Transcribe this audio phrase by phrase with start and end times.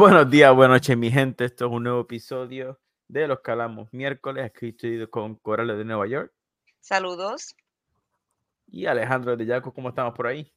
[0.00, 1.44] Buenos días, buenas noches, mi gente.
[1.44, 4.46] Esto es un nuevo episodio de Los Calamos miércoles.
[4.46, 6.32] Aquí estoy con Corales de Nueva York
[6.80, 7.54] Saludos.
[8.66, 9.74] y Alejandro de Yaco.
[9.74, 10.50] ¿Cómo estamos por ahí?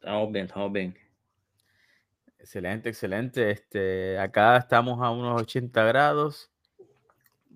[0.00, 0.96] Estamos bien, estamos bien.
[2.38, 3.50] Excelente, excelente.
[3.50, 6.50] Este, acá estamos a unos 80 grados,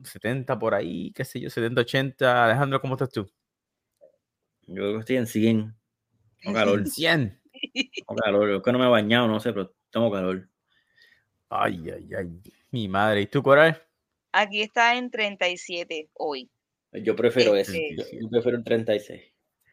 [0.05, 2.45] 70 por ahí, qué sé yo, 70, 80.
[2.45, 3.27] Alejandro, ¿cómo estás tú?
[4.67, 5.75] Yo creo que estoy en 100.
[6.43, 7.41] Tengo calor, 100.
[7.73, 8.51] tengo calor.
[8.51, 10.50] Yo que no me he bañado, no sé, pero tengo calor.
[11.51, 12.41] Ay, ay, ay.
[12.71, 13.23] Mi madre.
[13.23, 13.83] ¿Y tú, Coral?
[14.33, 16.49] Aquí está en 37 hoy.
[16.93, 17.77] Yo prefiero ese.
[17.89, 19.23] Este- Yo, yo prefiero el 36.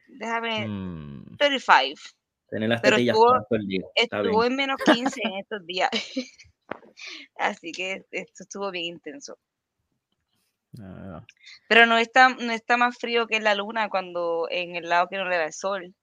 [0.07, 0.67] Déjame.
[0.67, 2.01] Mm, 35.
[2.49, 3.89] Tener las Pero tetillas estuvo- perdidas.
[3.95, 4.51] Está Estuvo bien.
[4.51, 5.89] en menos 15 en estos días.
[7.35, 9.37] Así que esto estuvo bien intenso.
[10.79, 11.23] ah,
[11.67, 15.17] Pero no está, no está más frío que la luna cuando en el lado que
[15.17, 15.93] no le da el sol,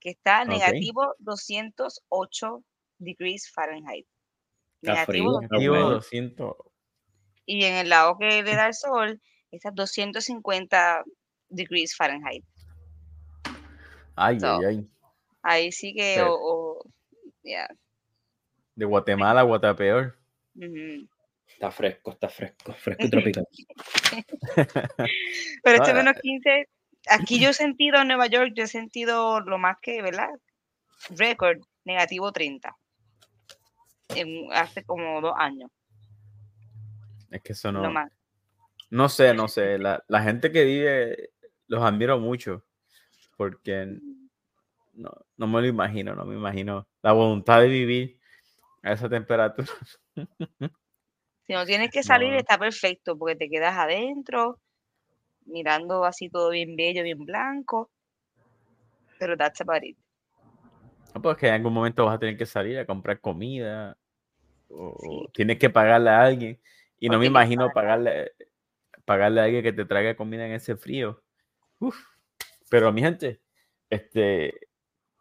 [0.00, 2.62] que está negativo 208
[2.98, 4.06] degrees Fahrenheit.
[4.82, 5.24] Está frío.
[5.24, 5.90] Negativo está Digo, bueno.
[5.90, 6.56] 200.
[7.46, 11.04] y en el lado que le da el sol está 250
[11.48, 12.44] degrees Fahrenheit.
[14.14, 14.88] Ay, So, ay, ay.
[15.42, 16.20] Ahí sí que, Sí.
[16.20, 16.84] o, o-
[17.42, 17.68] yeah,
[18.74, 20.16] De Guatemala a Guatapeor.
[21.48, 22.72] Está fresco, está fresco.
[22.74, 23.46] Fresco y tropical.
[25.62, 26.68] Pero este menos 15,
[27.08, 30.28] aquí yo he sentido en Nueva York, yo he sentido lo más que, ¿verdad?
[31.10, 32.76] Récord, negativo 30.
[34.14, 35.70] En- hace como dos años,
[37.30, 37.90] Es que eso no.
[37.90, 38.10] más.
[38.90, 39.78] No sé, no sé.
[39.78, 41.30] La, la gente que vive,
[41.66, 42.64] los admiro mucho.
[43.36, 43.98] Porque
[44.94, 46.88] no, no me lo imagino, no me imagino.
[47.02, 48.18] La voluntad de vivir
[48.82, 49.68] a esa temperatura.
[51.46, 52.38] Si no tienes que salir, No.
[52.40, 54.60] está perfecto, porque te quedas adentro,
[55.46, 57.90] mirando así todo bien bello, bien blanco.
[59.18, 59.96] Pero that's about it.
[61.14, 63.96] No, pues que en algún momento vas a tener que salir a comprar comida.
[64.68, 65.28] O Sí.
[65.34, 66.60] tienes que pagarle a alguien.
[67.00, 68.32] Y no me imagino pagarle,
[69.04, 71.22] pagarle a alguien que te traiga comida en ese frío.
[71.78, 71.96] Uf.
[72.70, 73.40] Pero mi gente,
[73.90, 74.68] este,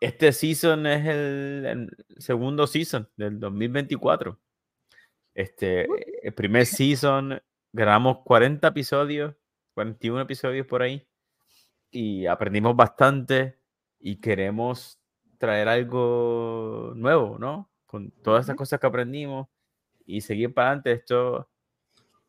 [0.02, 4.40] este season es el, el segundo season del 2024.
[5.36, 5.88] Este,
[6.24, 7.42] el primer season
[7.72, 9.36] grabamos 40 episodios,
[9.76, 11.08] 41 episodios por ahí.
[11.92, 13.60] Y aprendimos bastante
[14.00, 15.00] y queremos
[15.38, 17.70] traer algo nuevo, ¿no?
[17.86, 19.48] Con todas esas cosas que aprendimos
[20.06, 20.92] y seguir para adelante.
[20.94, 21.50] Esto,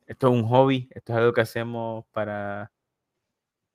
[0.06, 2.72] esto es un hobby, esto es algo que hacemos para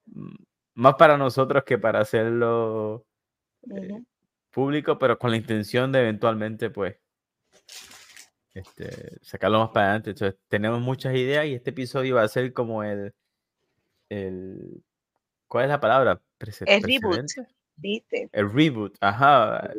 [0.05, 0.35] mm,
[0.75, 3.05] más para nosotros que para hacerlo
[3.71, 4.03] eh,
[4.51, 6.97] público, pero con la intención de eventualmente, pues,
[8.53, 10.11] este, sacarlo más para adelante.
[10.11, 13.13] Entonces, tenemos muchas ideas y este episodio va a ser como el,
[14.09, 14.83] el
[15.47, 16.21] ¿cuál es la palabra?
[16.65, 17.25] El reboot.
[17.75, 18.29] ¿Viste?
[18.31, 19.71] El reboot, ajá,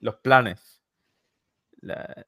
[0.00, 0.80] los planes.
[1.80, 2.26] la-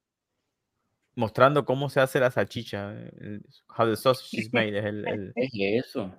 [1.16, 2.92] mostrando cómo se hace la salchicha.
[2.92, 3.42] el-
[3.76, 4.78] how the sausage is made.
[4.78, 6.14] es el- el- ¿Qué es eso?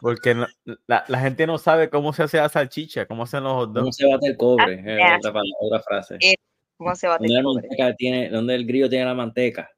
[0.00, 0.46] porque no-
[0.86, 3.84] la, la gente no sabe cómo se hace la salchicha, cómo hacen los hot ¿Cómo
[3.86, 3.96] dogs.
[3.96, 4.74] se bate el cobre?
[4.74, 5.28] Es nasty.
[5.28, 6.16] otra, otra frase.
[6.20, 6.34] Eh,
[6.76, 7.62] ¿Cómo se bate ¿Dónde, el la cobre?
[7.68, 9.70] manteca tiene, ¿Dónde el grillo tiene la manteca?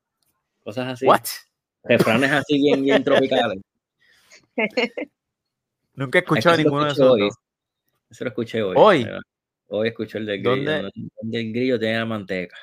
[0.64, 1.06] Cosas así.
[1.06, 1.24] What?
[1.84, 3.60] Refranes así bien, bien tropicales.
[5.94, 7.36] Nunca he Es que escuchado ninguno de esos.
[8.12, 8.74] Eso lo escuché hoy.
[8.76, 9.08] ¿Hoy?
[9.68, 10.56] Hoy escuché el del grillo.
[10.70, 10.90] ¿Dónde?
[11.22, 12.56] Donde, el grillo tiene la manteca.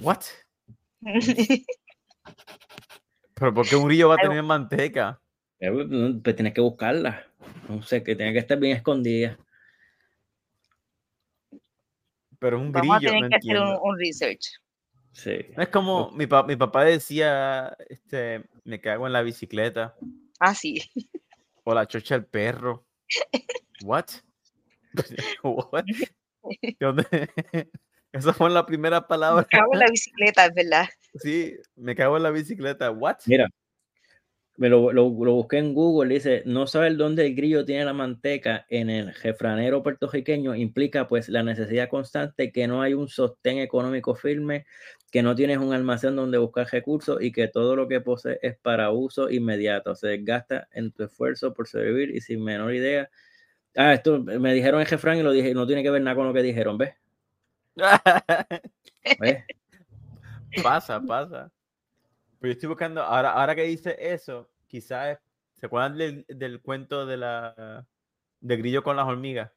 [0.00, 0.22] What?
[3.34, 5.20] Pero ¿por qué un grillo va a tener manteca?
[5.60, 5.86] Eh, Pues
[6.24, 7.26] pues tienes que buscarla.
[7.68, 9.36] No sé, que tiene que estar bien escondida.
[12.38, 14.58] Pero un Vamos a grillo, tener no que hacer un, research.
[15.12, 15.38] Sí.
[15.54, 19.94] No es como mi, pa- mi papá decía, este, me cago en la bicicleta
[20.40, 20.80] Ah, sí.
[21.64, 22.86] o la chocha del perro.
[23.82, 24.10] What?
[25.42, 25.84] What?
[26.62, 27.06] ¿De dónde?
[28.12, 29.46] Esa fue la primera palabra.
[29.50, 30.86] Me cago en la bicicleta, verdad.
[31.14, 32.90] Sí, me cago en la bicicleta.
[32.90, 33.16] What?
[33.26, 33.48] Mira,
[34.56, 36.12] me lo, lo- lo busqué en Google.
[36.14, 41.28] Dice, no saber dónde el grillo tiene la manteca en el refranero puertorriqueño implica pues
[41.28, 44.66] la necesidad constante que no hay un sostén económico firme,
[45.10, 48.56] que no tienes un almacén donde buscar recursos y que todo lo que posees es
[48.58, 49.94] para uso inmediato.
[49.96, 53.08] Se desgasta en tu esfuerzo por sobrevivir y sin menor idea.
[53.76, 56.26] Ah, esto me dijeron el refrán y lo dije, no tiene que ver nada con
[56.28, 56.94] lo que dijeron, ¿ves?
[59.20, 59.44] ¿Ves?
[60.62, 61.50] pasa, pasa.
[62.42, 65.16] Pero yo estoy buscando, ahora, ahora que dice eso, quizás,
[65.54, 67.86] ¿se acuerdan del, del cuento de la
[68.40, 69.52] del grillo con las hormigas?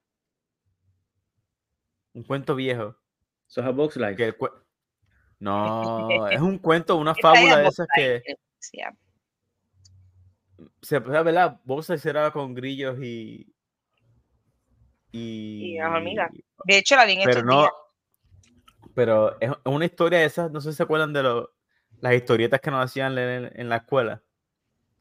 [2.13, 2.95] Un cuento viejo.
[3.49, 4.15] Eso es a Box Life.
[4.17, 4.53] Que el cue-
[5.39, 8.35] No, es un cuento, una fábula de Box esas Life, que
[10.83, 11.59] se puede ¿verdad?
[11.63, 13.51] Vos se cerraba con grillos y.
[15.11, 16.29] Y Y, las hormigas.
[16.65, 17.61] De hecho, la vi en Pero no.
[17.61, 17.71] días.
[18.93, 21.54] Pero es una historia de esas, no sé si se acuerdan de lo,
[22.01, 24.21] las historietas que nos hacían leer en, en la escuela,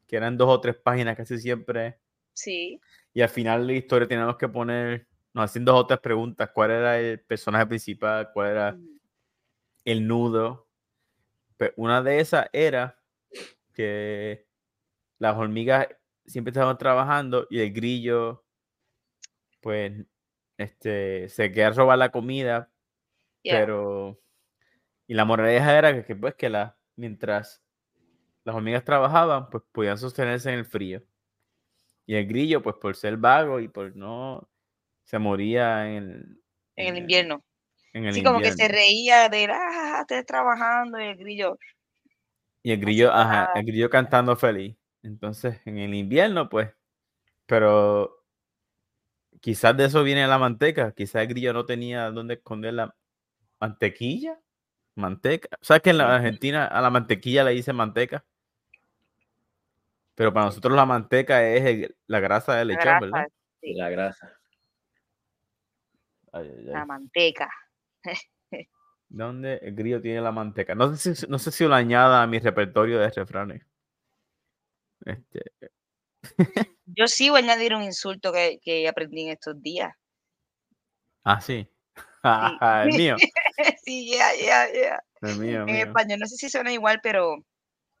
[0.07, 1.99] que eran dos o tres páginas casi siempre.
[2.33, 2.79] Sí.
[3.13, 6.49] Y al final de la historia teníamos que poner, nos hacían dos o tres preguntas,
[6.53, 8.99] cuál era el personaje principal, cuál era Mm.
[9.85, 10.67] el nudo.
[11.57, 12.99] Pues una de esas era
[13.73, 14.45] que
[15.19, 15.87] las hormigas
[16.25, 18.43] siempre estaban trabajando y el grillo,
[19.61, 19.93] pues,
[20.57, 22.69] este, se quería robar la comida,
[23.43, 23.59] Yeah.
[23.59, 24.19] pero
[25.07, 27.61] y la moraleja era que, que, pues que la mientras
[28.43, 31.03] las hormigas trabajaban pues podían sostenerse en el frío
[32.05, 34.47] y el grillo pues por ser vago y por no
[35.03, 36.41] se moría en el,
[36.75, 37.43] en el invierno.
[37.93, 41.57] en el Sí, como que se reía de, ah, estás trabajando y el grillo.
[42.63, 43.51] y el grillo ajá, nada.
[43.55, 46.71] el grillo cantando feliz entonces en el invierno pues
[47.45, 48.23] pero
[49.41, 52.95] quizás de eso viene la manteca quizás el grillo no tenía dónde esconder la
[53.59, 54.39] mantequilla
[54.95, 56.15] manteca sabes que en la.
[56.15, 58.23] Argentina a la mantequilla le dicen manteca
[60.15, 63.27] pero para nosotros la manteca es el- la grasa del La lechón, grasa, ¿verdad?
[63.61, 64.33] sí, La grasa.
[66.31, 67.49] Ay, ay, la manteca.
[69.09, 70.73] ¿Dónde el grillo tiene la manteca?
[70.75, 73.65] No sé si, no sé si lo añada a mi repertorio de refranes.
[75.05, 75.51] Este,
[76.85, 79.93] Yo sí voy a añadir un insulto que, que aprendí en estos días.
[81.23, 81.67] ah, sí.
[82.25, 83.15] El mío.
[83.85, 85.03] sí, ya, ya, ya.
[85.21, 85.75] El mío, En mío.
[85.85, 87.35] español, no sé si suena igual, pero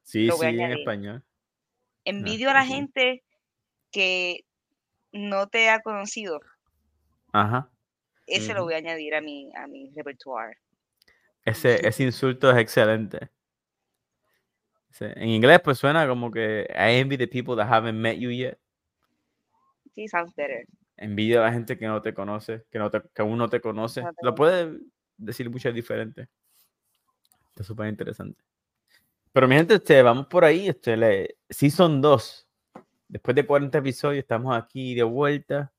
[0.03, 1.23] Sí, lo voy a sí, en español.
[2.03, 2.73] envidio a la sí.
[2.73, 3.23] gente
[3.91, 4.45] que
[5.11, 6.39] no te ha conocido.
[7.31, 7.69] Ajá.
[8.27, 10.57] Ese lo voy a añadir a mi, a mi repertoire.
[11.43, 13.29] Ese, ese insulto es excelente.
[14.99, 18.57] En inglés, pues suena como que I envy the people that haven't met you yet.
[19.93, 20.65] Sí, sounds better.
[20.97, 23.59] Envidia a la gente que no te conoce, que, no te, que aún no te
[23.59, 24.03] conoce.
[24.21, 24.79] Lo puede
[25.17, 26.29] decir muchas diferentes.
[27.49, 28.41] Está súper interesante.
[29.31, 30.69] Pero mi gente, este, vamos por ahí.
[30.69, 32.47] Este, le, Season 2.
[33.07, 35.73] Después de 40 episodios, estamos aquí de vuelta.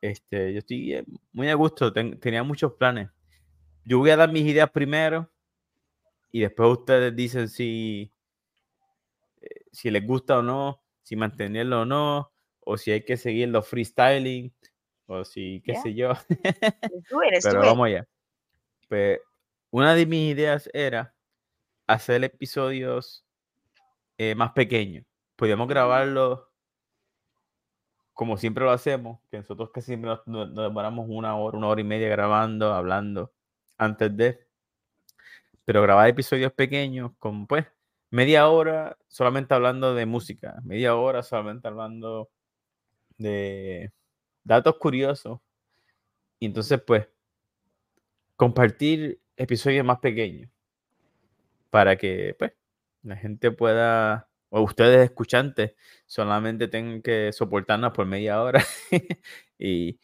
[0.00, 1.92] Este, yo estoy eh, muy a gusto.
[1.92, 3.08] ten- tenía muchos planes.
[3.84, 5.30] Yo voy a dar mis ideas primero.
[6.32, 8.12] Y después ustedes dicen si,
[9.40, 12.32] eh, si les gusta o no, si mantenerlo o no,
[12.66, 14.52] o si hay que seguir los freestyling,
[15.06, 16.12] o si, qué sé yo.
[16.30, 17.66] It, let's Pero it.
[17.66, 18.06] vamos allá.
[18.88, 19.20] Pues,
[19.70, 21.14] una de mis ideas era
[21.86, 23.24] hacer episodios
[24.18, 25.04] eh, más pequeños.
[25.36, 26.40] Podíamos grabarlos
[28.12, 31.80] como siempre lo hacemos, que nosotros casi siempre nos- nos demoramos una hora, una hora
[31.80, 33.32] y media grabando, hablando
[33.76, 34.46] antes de.
[35.64, 37.66] Pero grabar episodios pequeños, con pues
[38.10, 42.30] media hora solamente hablando de música, media hora solamente hablando
[43.18, 43.92] de
[44.44, 45.40] datos curiosos.
[46.38, 47.08] Y entonces, pues,
[48.36, 50.48] compartir episodios más pequeños
[51.70, 52.52] para que, pues,
[53.02, 55.74] la gente pueda, o ustedes escuchantes,
[56.06, 58.64] solamente tengan que soportarnos por media hora
[59.58, 59.98] y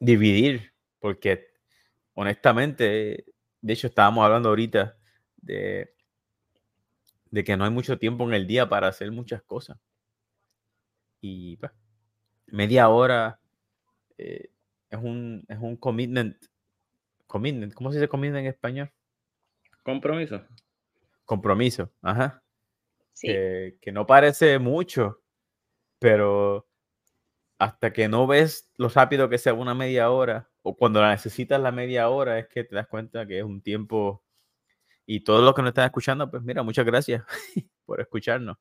[0.00, 1.48] dividir, porque
[2.14, 3.26] honestamente,
[3.62, 4.98] de hecho, estábamos hablando ahorita
[5.38, 5.94] de,
[7.30, 9.78] de que no hay mucho tiempo en el día para hacer muchas cosas.
[11.20, 11.72] Y pues,
[12.46, 13.40] media hora
[14.18, 14.50] eh,
[14.88, 16.36] es, un, es un commitment.
[17.26, 18.90] Commitment, ¿cómo se dice commitment en español?
[19.82, 20.42] Compromiso.
[21.24, 22.42] Compromiso, ajá.
[23.12, 25.22] Sí, Que, que no parece mucho,
[25.98, 26.66] pero
[27.58, 31.60] hasta que no ves lo rápido que sea una media hora, o cuando la necesitas
[31.60, 34.24] la media hora, es que te das cuenta que es un tiempo.
[35.06, 37.22] Y todos los que nos están escuchando, pues mira, muchas gracias
[37.84, 38.56] por escucharnos.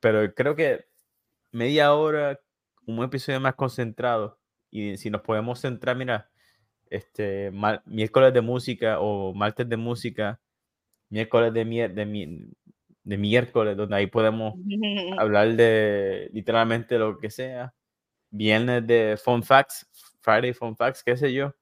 [0.00, 0.86] Pero creo que
[1.54, 2.40] media hora,
[2.86, 4.38] un episodio más concentrado,
[4.70, 6.28] y si nos podemos centrar, mira,
[6.90, 10.40] este mar- miércoles de música o martes de música,
[11.08, 12.50] miércoles de, mier- de, mi-
[13.04, 14.54] de miércoles, donde ahí podemos
[15.18, 17.72] hablar de literalmente lo que sea.
[18.30, 19.86] Viernes de Fun Facts,
[20.20, 21.54] Friday Fun Facts, qué sé yo.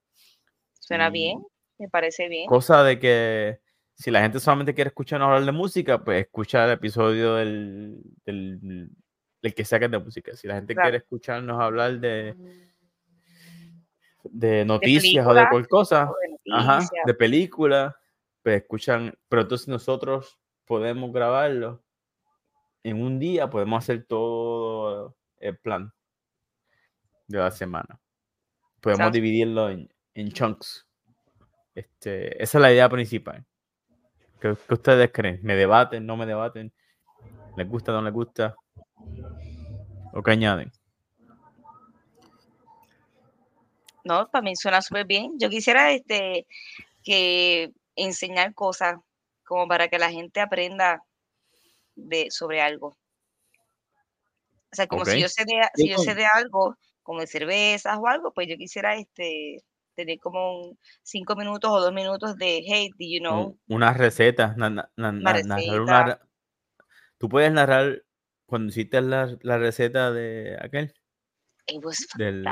[0.81, 1.43] Suena y bien,
[1.79, 2.47] me parece bien.
[2.47, 3.61] Cosa de que
[3.95, 8.89] si la gente solamente quiere escucharnos hablar de música, pues escucha el episodio del, del,
[9.43, 10.35] del que saquen de música.
[10.37, 10.87] Si la gente Claro.
[10.87, 12.37] quiere escucharnos hablar de,
[14.25, 16.11] de noticias o de cualquier cosa,
[16.45, 17.97] de ajá, de película,
[18.43, 21.83] pues escuchan, pero entonces nosotros podemos grabarlo
[22.85, 25.93] en un día, podemos hacer todo el plan
[27.27, 28.01] de la semana.
[28.81, 30.87] Podemos dividirlo en, en chunks.
[31.75, 33.45] Este, esa es la idea principal.
[34.41, 35.41] ¿Qué, qué ustedes creen?
[35.43, 36.05] ¿Me debaten?
[36.05, 36.73] ¿No me debaten?
[37.57, 37.93] ¿Les gusta?
[37.93, 38.57] ¿No les gusta?
[40.13, 40.71] ¿O qué añaden?
[44.05, 45.39] No, para mí suena súper bien.
[45.39, 46.47] Yo quisiera este
[47.03, 48.97] que enseñar cosas
[49.45, 51.03] como para que la gente aprenda
[51.95, 52.97] de sobre algo.
[54.71, 57.99] O sea, como si yo sé de, si yo sé de algo, como de cervezas
[57.99, 59.63] o algo, pues yo quisiera este
[59.95, 63.49] tener como un cinco minutos o dos minutos de hey, do you know?
[63.69, 66.21] Un- Una receta, na- na- na- Una na- narrar una
[67.19, 68.03] Tú puedes narrar
[68.53, 70.93] cuando hiciste la, la receta de aquel,
[71.69, 72.47] It was del,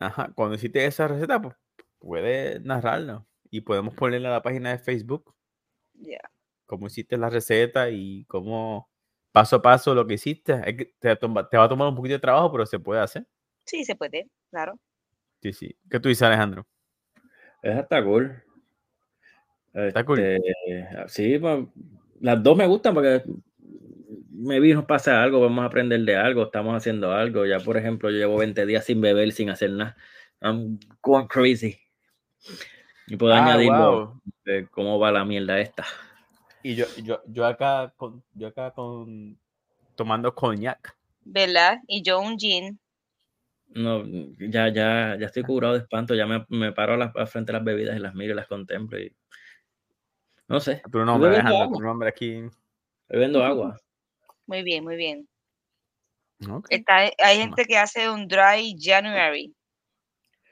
[0.00, 1.54] ajá, cuando hiciste esa receta, pues
[2.00, 5.32] puedes narrarla y podemos ponerla a la página de Facebook,
[5.94, 6.28] Yeah.
[6.66, 8.90] cómo hiciste la receta y cómo
[9.30, 10.60] paso a paso lo que hiciste.
[10.66, 13.28] Es que te, va a tomar un poquito de trabajo, pero se puede hacer.
[13.64, 14.76] Sí, se puede, claro.
[15.40, 15.78] Sí, sí.
[15.88, 16.66] ¿Qué tú dices, Alejandro?
[17.62, 18.42] Esa está cool.
[19.72, 20.18] Está cool.
[20.18, 21.64] Este, sí, pues,
[22.18, 23.22] las dos me gustan porque
[24.38, 27.44] me vino pasa algo, vamos a aprender de algo, estamos haciendo algo.
[27.44, 29.96] Ya, por ejemplo, yo llevo 20 días sin beber, sin hacer nada.
[30.40, 31.76] I'm going crazy.
[33.08, 34.22] Y puedo Ah, añadirlo wow.
[34.44, 35.84] de cómo va la mierda esta.
[36.62, 39.38] Y yo, yo, yo acá con, yo acá con
[39.96, 40.96] tomando coñac.
[41.24, 41.78] ¿Verdad?
[41.88, 42.78] Y yo un gin.
[43.70, 44.04] No,
[44.38, 47.58] ya, ya, ya estoy curado de espanto, ya me, me paro a la- frente de
[47.58, 49.14] las bebidas y las miro y las contemplo y
[50.48, 51.76] no sé, Tu nombre, Alejandro, agua.
[51.76, 52.40] tu nombre aquí.
[53.08, 53.78] bebiendo agua.
[54.48, 55.28] Muy bien, muy bien.
[56.70, 59.54] Está, hay gente que hace un dry January.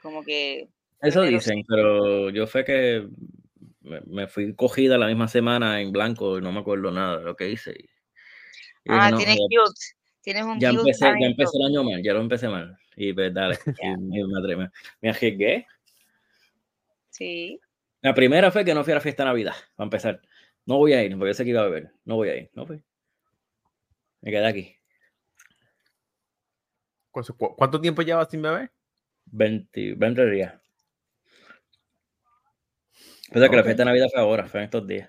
[0.02, 0.68] Como que
[1.00, 3.08] Eso dicen, pero yo fue que
[3.80, 7.24] me, me fui cogida la misma semana en blanco y no me acuerdo nada de
[7.24, 7.70] lo que hice.
[7.70, 7.84] y-
[8.84, 9.76] y dije, Ah, no, tienes ya, guilt.
[10.20, 12.76] Tienes un ya empecé, ya empecé el año mal, ya lo empecé mal.
[12.96, 15.66] Y pues dale, y me, me arriesgué.
[17.08, 17.58] Sí.
[18.02, 20.20] La primera fue que no fui a la fiesta de Navidad, para empezar.
[20.66, 21.92] No voy a ir, porque yo sé que iba a beber.
[22.04, 22.82] No voy a ir, no fui.
[24.26, 24.76] Me quedé aquí.
[27.12, 28.72] ¿Cu- cu- ¿Cuánto tiempo llevas sin beber?
[29.26, 30.52] 20, 20 días.
[33.32, 35.08] Pero que la fiesta de Navidad fue ahora, fue en estos días.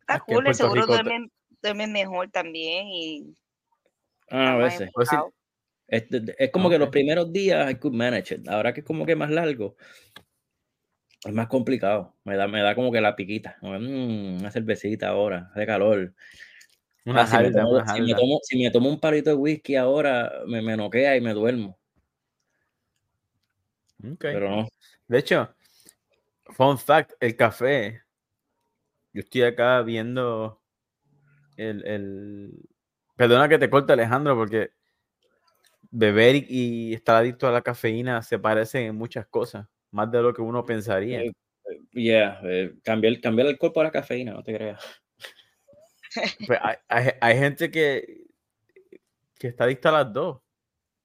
[0.00, 3.34] Está que cool, seguro duermen, duermen mejor también y
[4.30, 4.90] Ah, a veces.
[4.94, 5.10] Pues.
[5.88, 8.48] Es, como que los primeros días I could manage it.
[8.48, 9.76] Ahora que es como que más largo,
[11.22, 12.16] es más complicado.
[12.24, 13.58] Me da, me da como que la piquita.
[13.60, 16.14] Como, mm, una cervecita ahora, hace calor.
[17.04, 18.16] Una Ah, si, me tomo, una si, me jalda.
[18.18, 21.78] tomo, si me tomo un palito de whisky ahora, me, me noquea y me duermo.
[24.04, 24.18] Ok.
[24.20, 24.68] Pero no.
[25.08, 25.54] De hecho,
[26.50, 28.02] fun fact, el café.
[29.12, 30.60] Yo estoy acá viendo
[31.56, 32.52] el, el...
[33.16, 34.70] Perdona que te corte, Alejandro, porque
[35.90, 36.46] beber y-
[36.90, 40.42] y estar adicto a la cafeína se parecen en muchas cosas, más de lo que
[40.42, 41.22] uno pensaría.
[41.22, 41.32] Eh,
[41.92, 44.82] Yeah, eh, cambiar, cambiar el cuerpo a la cafeína, no te creas.
[46.46, 48.26] Pues hay, hay- hay gente que,
[49.38, 50.40] que está adicta a las dos.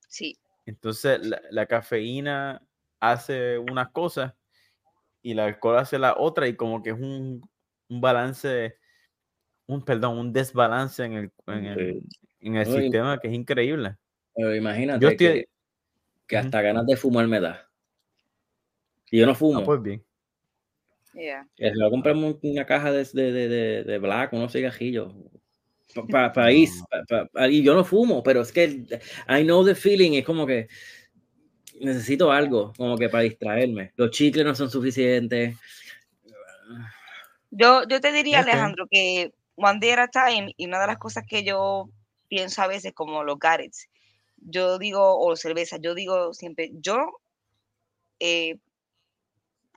[0.08, 2.62] Sí, Entonces, la, la cafeína
[3.00, 4.34] hace unas cosas
[5.22, 7.42] y el alcohol hace la otra y como que es un,
[7.90, 8.78] un balance,
[9.68, 12.04] un, perdón, un desbalance en el, en el,
[12.40, 13.98] en el No, sistema que es increíble.
[14.36, 15.28] Pero imagínate Yo estoy...
[15.28, 15.50] que,
[16.28, 17.70] que hasta ganas de fumar me da.
[19.12, 19.60] Y yo no fumo.
[19.60, 20.06] Ah, pues bien.
[21.16, 21.48] Yeah.
[21.90, 25.14] Comprar un- una caja de, de, de, de, black, unos cigarrillos.
[26.12, 26.84] Para país.
[27.08, 28.86] pa- pa- y yo no fumo, pero es que
[29.30, 30.14] I know the feeling.
[30.14, 30.68] Es como que
[31.80, 33.94] necesito algo, como que para distraerme.
[33.96, 35.56] Los chicles no son suficientes.
[37.52, 38.40] Yo, yo te diría.
[38.40, 41.90] Alejandro, que one day at a time, y una de las cosas que yo
[42.28, 43.88] pienso a veces, como los Garrets,
[44.38, 46.98] yo digo, o cerveza, yo digo siempre, yo
[48.20, 48.58] eh,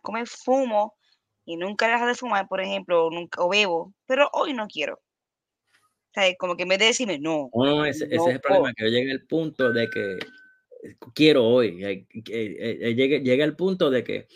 [0.02, 0.97] como fumo
[1.48, 4.96] y nunca dejo de fumar, por ejemplo, o nunca o bebo, pero hoy no quiero.
[4.96, 8.34] O sea, como que en vez de decirme no, No, no, ese, ese No es
[8.34, 10.18] el problema, que yo llegue al punto de que
[11.14, 11.82] quiero hoy.
[11.82, 14.26] eh, eh, eh, punto de que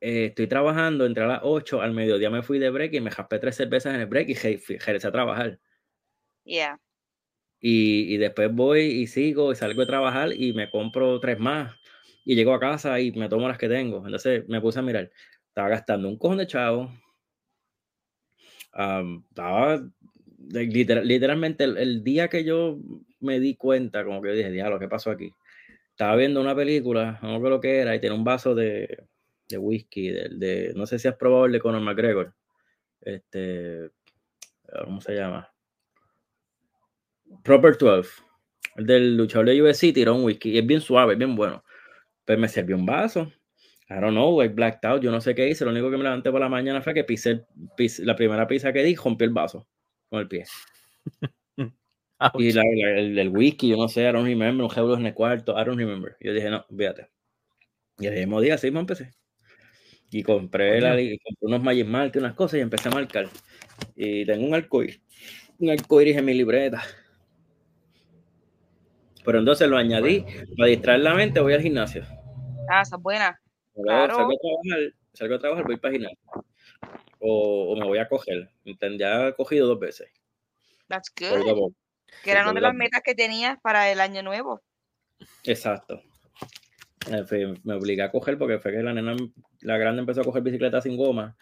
[0.00, 3.40] eh, estoy trabajando entre las 8 al mediodía me fui de break y me jaspé
[3.40, 5.58] tres cervezas en el break y regresé a trabajar.
[6.44, 6.78] yeah,
[7.58, 11.74] Y, y después voy y sigo y salgo de trabajar y me compro tres más
[12.24, 14.04] y llego a casa y me tomo las que tengo.
[14.04, 15.10] Entonces me puse a mirar,
[15.50, 16.90] estaba gastando un cojón de chavo.
[18.72, 19.80] am, estaba
[20.52, 22.78] literal- literalmente el, día que yo
[23.20, 25.32] me di cuenta, como que dije, diablo, ¿qué pasó aquí?
[25.90, 29.04] Estaba viendo una película, no acuerdo lo que era, y tenía un vaso de,
[29.58, 32.34] whisky, de, no sé si has probado el de Conor McGregor.
[33.00, 33.90] Este,
[34.84, 35.50] ¿cómo se llama?
[37.42, 38.22] Proper 12.
[38.76, 41.64] El del luchador de UFC tiró un whisky es bien suave, es bien bueno.
[42.24, 43.32] Pues me sirvió un vaso.
[43.90, 45.64] I don't know, I blacked out, yo no sé qué hice.
[45.64, 48.46] Lo único que me levanté por la mañana fue que pisé, el- pisé- la primera
[48.46, 49.66] pizza que di, rompí el vaso
[50.08, 50.44] con el pie.
[52.34, 55.06] Y la, la- el del whisky, yo no sé, I don't remember, un euros en
[55.06, 56.16] el cuarto, I don't remember.
[56.20, 57.08] Yo dije, no, fíjate.
[57.98, 59.10] Y el mismo día, sí, me empecé.
[60.10, 63.26] Y compré, la, li- compré unos Magic Mark y unas cosas y empecé a marcar.
[63.96, 65.00] Y tengo un arcoíris,
[65.58, 66.82] un arcoíris en mi libreta.
[69.24, 70.24] Pero entonces lo añadí,
[70.56, 72.04] para distraer la mente voy al gimnasio.
[72.68, 73.40] Ah, esa es buena.
[73.74, 74.14] Claro.
[74.14, 76.18] salgo a trabajar, salgo a trabajar, voy para gimnasio.
[77.20, 78.48] O, o me voy a coger.
[78.98, 80.10] Ya he cogido dos veces.
[80.88, 81.72] That's good.
[82.24, 84.62] Que era una de las metas que tenías para el año nuevo.
[85.44, 86.02] Exacto.
[87.64, 89.16] Me obligué a coger porque fue que la nena,
[89.60, 91.36] la grande empezó a coger bicicleta sin goma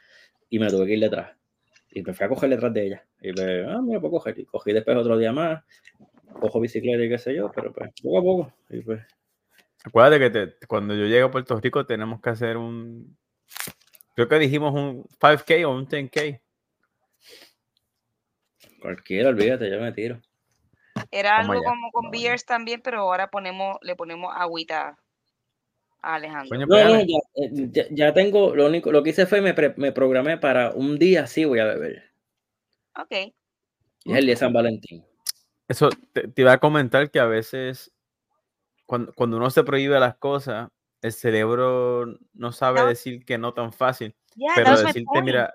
[0.49, 1.37] y me tuve que ir detrás.
[1.90, 3.06] Y me fui a coger detrás de ella.
[3.20, 4.38] Y pues, ah, mira, puedo coger.
[4.38, 5.64] Y cogí después otro día más,
[6.40, 8.52] cojo bicicleta y qué sé yo, pero pues poco a poco.
[8.70, 9.00] Y pues,
[9.85, 13.16] Acuérdate que te- cuando yo llegue a Puerto Rico tenemos que hacer un.
[14.14, 16.40] Creo que dijimos un 5K o un 10K.
[18.80, 20.20] cualquiera, olvídate, yo me tiro.
[21.11, 22.28] Era Vamos algo allá, como con vamos allá.
[22.30, 24.99] beers también, pero ahora ponemos, le ponemos agüita
[26.02, 26.49] a Alejandro.
[26.49, 27.06] Coño, No, no, pégale.
[27.06, 30.38] ya, eh, ya, ya tengo, lo único, lo que hice fue me, pre- me programé
[30.38, 32.11] para un día sí voy a beber.
[32.97, 33.12] Ok.
[34.04, 35.04] Y es el día de San Valentín.
[35.68, 37.92] Eso te, te iba a comentar que a veces
[38.88, 40.71] cuando, cuando uno se prohíbe las cosas,
[41.02, 42.87] el cerebro no sabe No.
[42.87, 44.16] decir que no tan fácil.
[44.35, 45.54] Yeah, pero decirte, mira,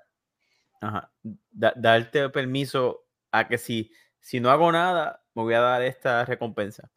[0.79, 1.11] ajá,
[1.51, 6.23] da- darte permiso a que si, si no hago nada, me voy a dar esta
[6.25, 6.91] recompensa.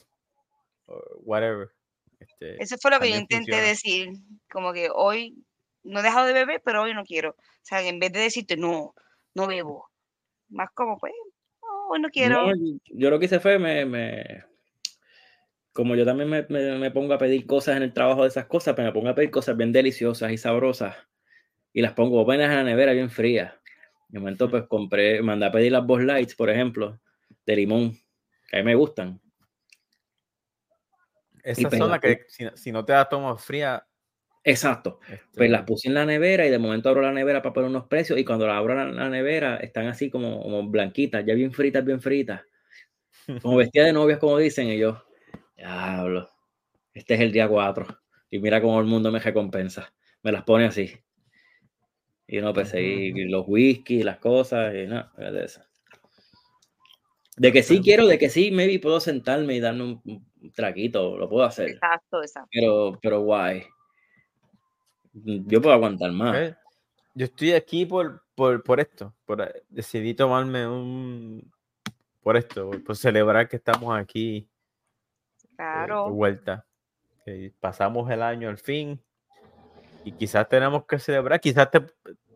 [0.85, 1.71] O whatever.
[2.21, 3.63] Este, Eso fue lo que yo intenté funciona.
[3.69, 4.09] decir.
[4.53, 5.43] Como que hoy
[5.85, 7.31] no he dejado de beber, pero hoy no quiero.
[7.31, 8.95] O sea, en vez de decirte, no,
[9.35, 9.89] no bebo.
[10.51, 11.15] Más como, pues,
[11.63, 12.47] no, hoy no quiero.
[12.47, 14.45] No, yo- yo lo que hice fue me, me-
[15.77, 18.47] como yo también me, me- me pongo a pedir cosas en el trabajo de esas
[18.47, 20.97] cosas, pues me pongo a pedir cosas bien deliciosas y sabrosas
[21.73, 23.55] y las pongo buenas en la nevera bien frías.
[24.09, 27.01] De momento pues compré, mandé a pedir las Boss Lights, por ejemplo,
[27.47, 27.99] de limón,
[28.49, 29.21] que a mí me gustan.
[31.45, 33.87] Esas pues son la las que si, si no te las tomas fría,
[34.45, 35.01] Exacto.
[35.09, 37.69] Pues este, las puse en la nevera y de momento abro la nevera para poner
[37.71, 41.35] unos precios y cuando la abro la, la nevera están así como, como blanquitas, ya
[41.35, 42.43] bien fritas, bien fritas.
[43.41, 45.06] Como vestidas de novias, como dicen, yo,
[45.57, 46.31] diablo,
[46.93, 47.87] este es el día 4.
[48.31, 49.93] Y mira cómo el mundo me recompensa.
[50.23, 50.93] Me las pone así.
[52.27, 55.61] Y no, pues ahí los whisky, las cosas, y no, de eso.
[57.37, 61.17] De que sí quiero, de que sí, maybe puedo sentarme y darme un, un traguito,
[61.17, 61.71] lo puedo hacer.
[61.71, 62.49] Exacto, exacto.
[62.51, 63.63] Pero, pero guay.
[65.13, 66.33] Yo puedo aguantar más.
[66.33, 66.57] ¿ves?
[67.15, 71.53] Yo estoy aquí por, por, por esto, por eh, decidí tomarme un
[72.21, 74.49] por esto, por celebrar que estamos aquí
[75.59, 76.11] eh, de Claro.
[76.11, 76.67] vuelta.
[77.25, 79.03] Que pasamos el año al fin
[80.05, 81.81] y quizás tenemos que celebrar, quizás te,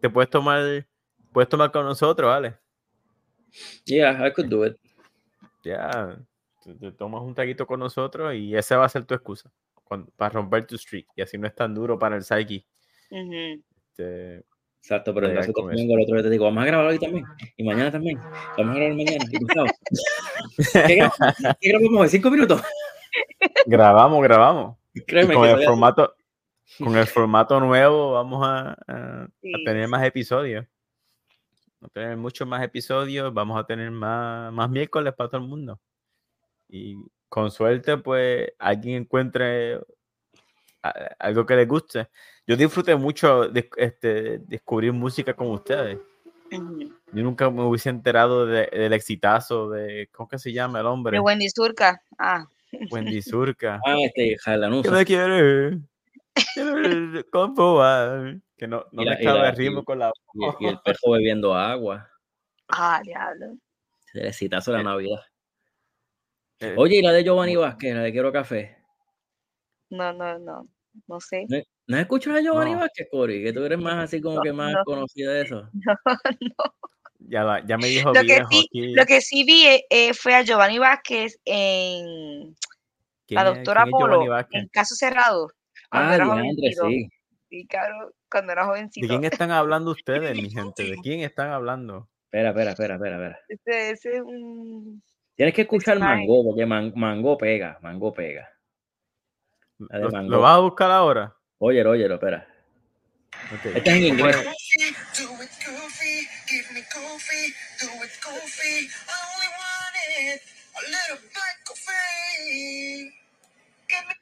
[0.00, 0.86] te puedes tomar
[1.32, 2.56] puedes tomar con nosotros, ¿vale?
[3.84, 4.76] Yeah, I could do it.
[5.62, 6.18] Ya,
[6.64, 9.52] te, te tomas un taquito con nosotros y esa va a ser tu excusa
[9.84, 12.66] cuan- para romper tu streak y así no es tan duro para el psyche.
[13.10, 13.62] Ujú.
[13.90, 14.44] Este,
[14.82, 15.52] Exacto, pero eso.
[15.66, 17.24] vengo el otro día te digo, vamos a grabar hoy también.
[17.56, 18.18] Y mañana también.
[18.56, 19.24] Vamos a grabar mañana.
[20.86, 21.18] ¿Qué grabamos?
[21.60, 22.10] ¿Qué grabamos?
[22.10, 22.62] ¿Cinco minutos?
[23.66, 24.76] Grabamos, grabamos.
[25.06, 26.14] Créeme con que el formato
[26.78, 30.66] con el formato nuevo vamos a, a- a Sí, tener más episodios.
[31.80, 35.46] Vamos a tener muchos más episodios vamos a tener más, más miércoles para todo el
[35.48, 35.80] mundo.
[36.68, 36.96] Y
[37.28, 39.80] con suerte pues alguien encuentre
[41.18, 42.08] algo que les guste.
[42.46, 45.98] Yo disfruté mucho de, este, descubrir música con ustedes.
[46.50, 51.16] Yo nunca me hubiese enterado de- del exitazo de ¿cómo que se llama el hombre?
[51.16, 52.02] De Wendy Surca.
[52.18, 52.46] Ah,
[52.90, 54.90] Wendy Surca Ah, este, que Jalanusa.
[54.90, 55.78] me quiere
[57.30, 61.12] comprobar que no, no mezclaba la- el ritmo y- con la Y, y el perro
[61.12, 62.08] bebiendo agua.
[62.68, 63.56] ah, diablo.
[64.14, 65.20] El exitazo de la Eh, Navidad.
[66.60, 68.76] eh, Oye, y la de Giovanni Vázquez, la de Quiero Café.
[69.90, 70.68] No, no, no.
[71.06, 71.46] No sé.
[71.48, 72.80] ¿No, ¿no has escuchado a Giovanni No.
[72.80, 73.42] Vázquez, Cori?
[73.44, 74.84] Que tú eres más así como No, que más no.
[74.84, 75.68] conocida de eso.
[75.72, 75.94] No,
[76.40, 76.74] no.
[77.28, 78.92] Ya, la- ya me dijo Lo que sí, aquí.
[78.94, 82.54] lo que sí vi eh, eh, fue a Giovanni Vázquez en
[83.26, 85.50] ¿Quién la es- doctora es Polo, en Caso Cerrado.
[85.90, 86.16] Ah,
[86.88, 87.08] sí.
[87.48, 89.08] Sí, cabrón, cuando era ¿De jovencito.
[89.08, 89.90] quién están hablando
[90.30, 90.84] ustedes, mi gente?
[90.84, 92.08] ¿De quién están hablando?
[92.26, 93.40] Espera, espera, espera, espera, espera.
[93.48, 95.02] Ese, ese es un...
[95.34, 96.20] Tienes que escuchar Personaje.
[96.20, 98.48] Mango, porque Man- Mango pega, Mango pega.
[99.78, 100.30] De ¿Lo, Mango.
[100.30, 101.34] lo vas a buscar ahora?
[101.58, 102.46] Óyelo, óyelo, espera.
[103.52, 103.66] Ok.
[103.74, 104.36] Este es en inglés.
[106.50, 108.88] Do it goofy, give me goofy, do it goofy.
[109.06, 110.40] I only wanted
[110.74, 113.12] a little bit goofy.
[113.88, 114.14] Give me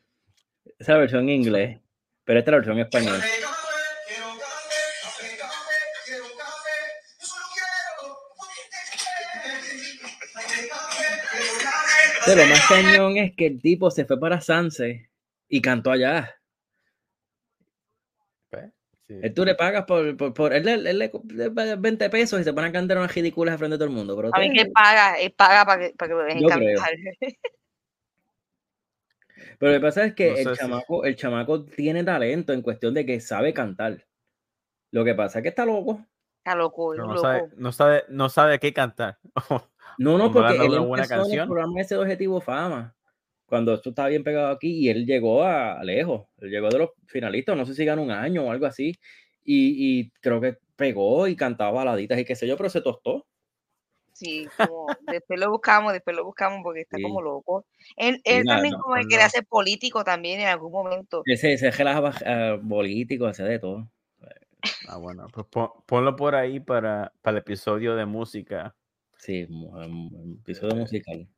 [0.79, 1.79] Esa versión en inglés,
[2.25, 3.23] pero esta es la versión en español.
[12.27, 15.09] Pero lo más cañón es que el tipo se fue para Sanse
[15.49, 16.38] y cantó allá.
[19.09, 19.19] Sí.
[19.23, 22.41] Él tú le pagas por, por, por él, él- él le, le paga 20 pesos
[22.41, 24.15] y se pone a cantar unas ridículas frente de todo el mundo.
[24.15, 26.79] Pero A mí que paga, él paga para que, para que lo dejen Yo creo.
[26.79, 26.95] cantar.
[29.59, 32.63] Pero lo que pasa es que No el, si- chamaco, el chamaco tiene talento en
[32.63, 34.05] cuestión de que sabe cantar.
[34.91, 36.05] Lo que pasa es que está loco.
[36.45, 37.15] Está loco, Pero loco.
[37.15, 39.19] no, sabe, no, sabe, no sabe qué cantar.
[40.01, 41.49] No, no, porque él una buena empezó en el canción.
[41.49, 42.95] programa ese de Objetivo Fama.
[43.49, 46.27] Cuando esto estaba bien pegado aquí y él llegó a, a lejos.
[46.39, 48.95] Él llegó de los finalistas, no sé si ganó un año o algo así.
[49.43, 53.27] Y, y creo que pegó y cantaba baladitas y qué sé yo, pero se tostó.
[54.13, 57.03] Sí, como después lo buscamos, después lo buscamos porque está Sí.
[57.05, 57.65] como loco.
[57.97, 59.31] Él, también no, como que no, quería no.
[59.31, 61.23] ser político también en algún momento.
[61.25, 63.91] Ese, ese relajaba uh, político, hace de todo.
[64.89, 68.75] Ah, bueno, pues pon- ponlo por ahí para, para el episodio de música.
[69.17, 71.29] Sí, um, episodio musical.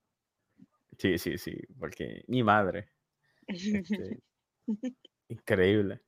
[1.01, 2.91] Sí, sí, sí, porque mi madre.
[3.47, 4.21] este,
[5.29, 6.03] increíble,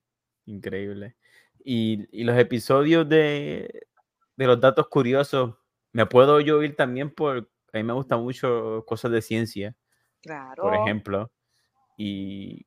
[0.45, 1.17] increíble.
[1.65, 3.87] Y, y los episodios de,
[4.37, 5.55] de los datos curiosos,
[5.93, 9.75] me puedo yo ir también por, a mí me gustan mucho cosas de ciencia,
[10.21, 10.63] claro.
[10.63, 11.33] por ejemplo,
[11.97, 12.67] y,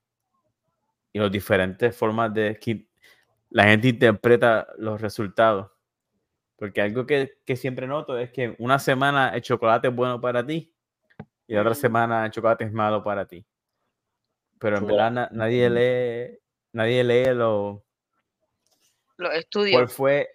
[1.14, 2.88] y las diferentes formas de que
[3.52, 5.72] la gente interpreta los resultados.
[6.56, 10.44] Porque algo que, que siempre noto es que una semana el chocolate es bueno para
[10.44, 10.75] ti
[11.48, 13.46] y la otra semana el chocolate es malo para ti.
[14.60, 16.40] Pero en verdad na- nadie lee,
[16.74, 17.84] nadie lee lo,
[19.18, 19.94] Los cuál estudios.
[19.94, 20.30] fue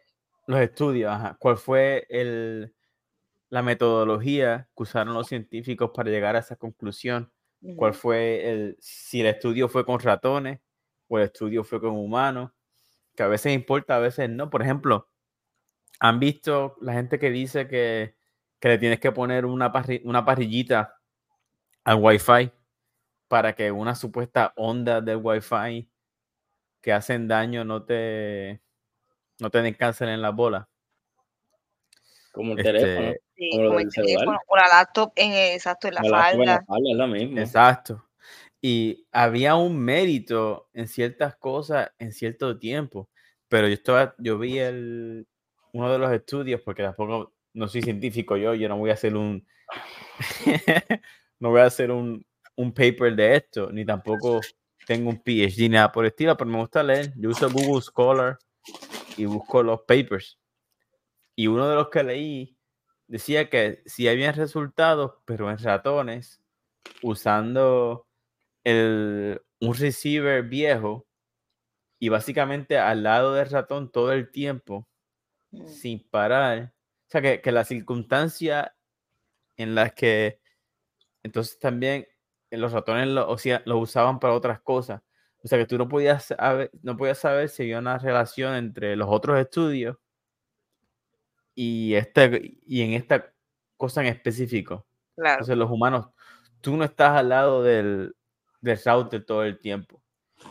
[0.46, 2.74] los estudios, ajá, cuál fue el,
[3.48, 7.32] la metodología que usaron los científicos para llegar a esa conclusión
[7.76, 10.60] cuál fue el, si el estudio fue con ratones
[11.08, 12.52] o el estudio fue con humanos,
[13.14, 14.48] que a veces importa, a veces no.
[14.48, 15.08] Por ejemplo,
[15.98, 18.16] han visto la gente que dice que,
[18.58, 20.99] que le tienes que poner una, parri- una parrillita
[21.84, 22.50] al Wi-Fi
[23.28, 25.88] para que una supuesta onda del Wi-Fi
[26.80, 28.60] que hacen daño no te,
[29.38, 30.68] no te den cáncer en la bola.
[32.32, 33.12] Como el Este, teléfono.
[33.36, 36.64] Sí, como el teléfono o la laptop en exacto en la La en la falda.
[36.66, 37.38] falda es lo mismo.
[37.38, 38.06] Exacto.
[38.62, 43.08] Y había un mérito en ciertas cosas en cierto tiempo.
[43.48, 45.26] Pero yo estaba, yo vi el,
[45.72, 49.16] uno de los estudios, porque tampoco no soy científico yo, yo no voy a hacer
[49.16, 49.44] un
[51.40, 52.24] no voy a hacer un,
[52.56, 54.40] un paper de esto, ni tampoco
[54.86, 57.12] tengo un PhD ni nada por el estilo, pero me gusta leer.
[57.16, 58.38] Yo uso Google Scholar
[59.16, 60.38] y busco los papers.
[61.34, 62.56] Y uno de los que leí
[63.08, 66.40] decía que si había resultados, pero en ratones,
[67.02, 68.06] usando
[68.62, 71.06] el, un receiver viejo
[71.98, 74.86] y básicamente al lado del ratón todo el tiempo,
[75.52, 75.66] Mm.
[75.66, 76.72] sin parar.
[77.08, 78.74] O sea, que, que la circunstancia
[79.56, 80.39] en las que
[81.22, 82.06] entonces también
[82.50, 85.02] eh, los ratones lo, o sea, lo usaban para otras cosas.
[85.42, 88.94] O sea, que tú no podías saber, no podías saber si había una relación entre
[88.96, 89.96] los otros estudios
[91.54, 93.32] y, este, y en esta
[93.76, 94.86] cosa en específico.
[95.16, 95.34] Claro.
[95.34, 96.08] Entonces, los humanos,
[96.60, 98.14] tú no estás al lado del,
[98.60, 100.02] del router todo el tiempo.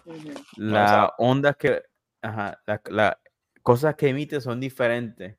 [0.06, 0.34] Ujú.
[0.58, 1.84] Las ondas que,
[2.22, 3.20] ajá, la- la-
[3.62, 5.38] cosas que emite son diferentes.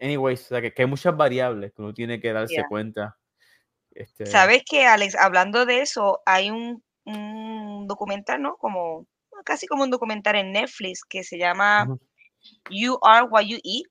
[0.00, 2.66] Anyways, o sea, que, que hay muchas variables que uno tiene que darse Yeah.
[2.68, 3.16] cuenta.
[3.94, 8.56] Este, Sabes que, Alex, hablando de eso, hay un, un documental, ¿no?
[8.56, 9.06] Como
[9.44, 11.86] casi como un documental en Netflix que se llama.
[12.70, 13.90] You Are What You Eat.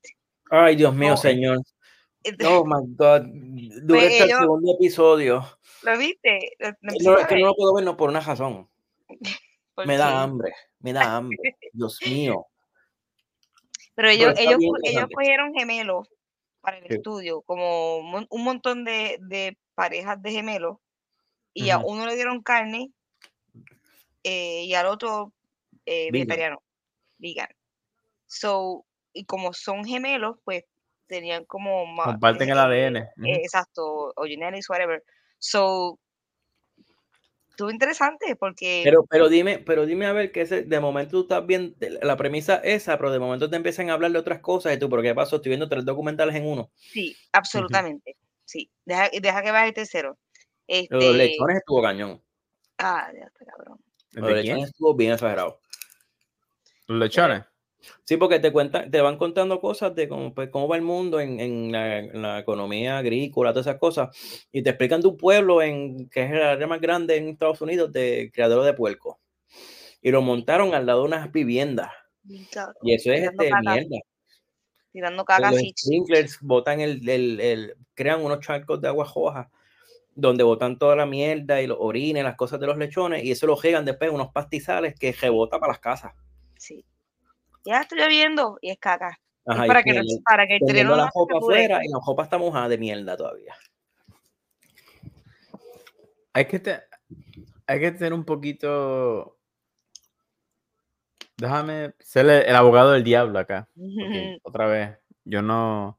[0.50, 1.58] Ay, Dios mío, No, señor.
[2.22, 3.22] Este, Oh my God.
[3.82, 5.44] Duré hasta el segundo episodio.
[5.82, 6.52] ¿Lo viste?
[6.58, 8.68] ¿Lo- lo No, empezaste es a que no lo puedo ver no por una razón.
[9.74, 9.98] ¿Por Me qué?
[9.98, 10.52] da hambre.
[10.80, 11.56] Me da hambre.
[11.72, 12.46] Dios mío.
[13.94, 16.08] Pero ellos, está ellos, ellos cogieron gemelos
[16.60, 16.94] para el Sí.
[16.94, 20.78] estudio, como un montón de, de parejas de gemelos,
[21.54, 22.92] y a uno le dieron carne
[24.22, 25.32] eh, y al otro
[25.86, 26.12] eh, Vegan.
[26.12, 26.62] vegetariano,
[27.18, 27.48] vegan.
[28.26, 30.64] So, y como son gemelos, pues
[31.06, 32.98] tenían como ma- Comparten el eh, ADN.
[32.98, 35.02] eh, exacto, o genetics, whatever.
[35.38, 35.98] So,
[37.50, 41.20] estuvo interesante porque Pero, pero dime, pero dime a ver que ese, de momento tú
[41.22, 44.74] estás bien, la premisa esa, pero de momento te empiezan a hablar de otras cosas
[44.74, 45.36] y tú, ¿pero qué pasó?
[45.36, 46.70] Estoy viendo tres documentales en uno.
[46.74, 48.16] sí, absolutamente.
[48.44, 50.18] Sí, deja, deja que vaya el tercero.
[50.66, 52.22] De los Este, lechones estuvo cañón.
[52.78, 53.78] ah, ya está cabrón.
[54.12, 54.54] ¿De Lo de los quién?
[54.56, 55.60] lechones estuvo bien exagerado.
[56.86, 57.44] Los lechones.
[58.04, 61.20] Sí, porque te cuentan, te van contando cosas de cómo, pues, cómo va el mundo
[61.20, 65.18] en, en la, en la economía agrícola, todas esas cosas, y te explican de un
[65.18, 69.20] pueblo en, que es el área más grande en Estados Unidos de criadero de puerco.
[70.00, 71.90] Y lo montaron al lado de unas viviendas.
[72.82, 73.98] Y eso es este, mierda.
[74.94, 79.50] Tirando caca Los sprinklers botan el, el, el- crean unos charcos de agua roja
[80.14, 83.48] donde botan toda la mierda y los orines, las cosas de los lechones, y eso
[83.48, 86.12] lo llegan después unos pastizales que rebota para las casas.
[86.56, 86.84] Sí.
[87.64, 89.08] Ya está lloviendo y es caca.
[89.10, 91.36] Es Ajá, y para, que no, para que el terreno la pudre.
[91.38, 93.54] afuera y la ropa está mojada de mierda todavía.
[96.32, 96.80] Hay que, te-
[97.66, 99.33] hay que tener un poquito.
[101.36, 103.68] Déjame ser el, el abogado del diablo acá.
[103.74, 105.98] porque, otra vez, yo no.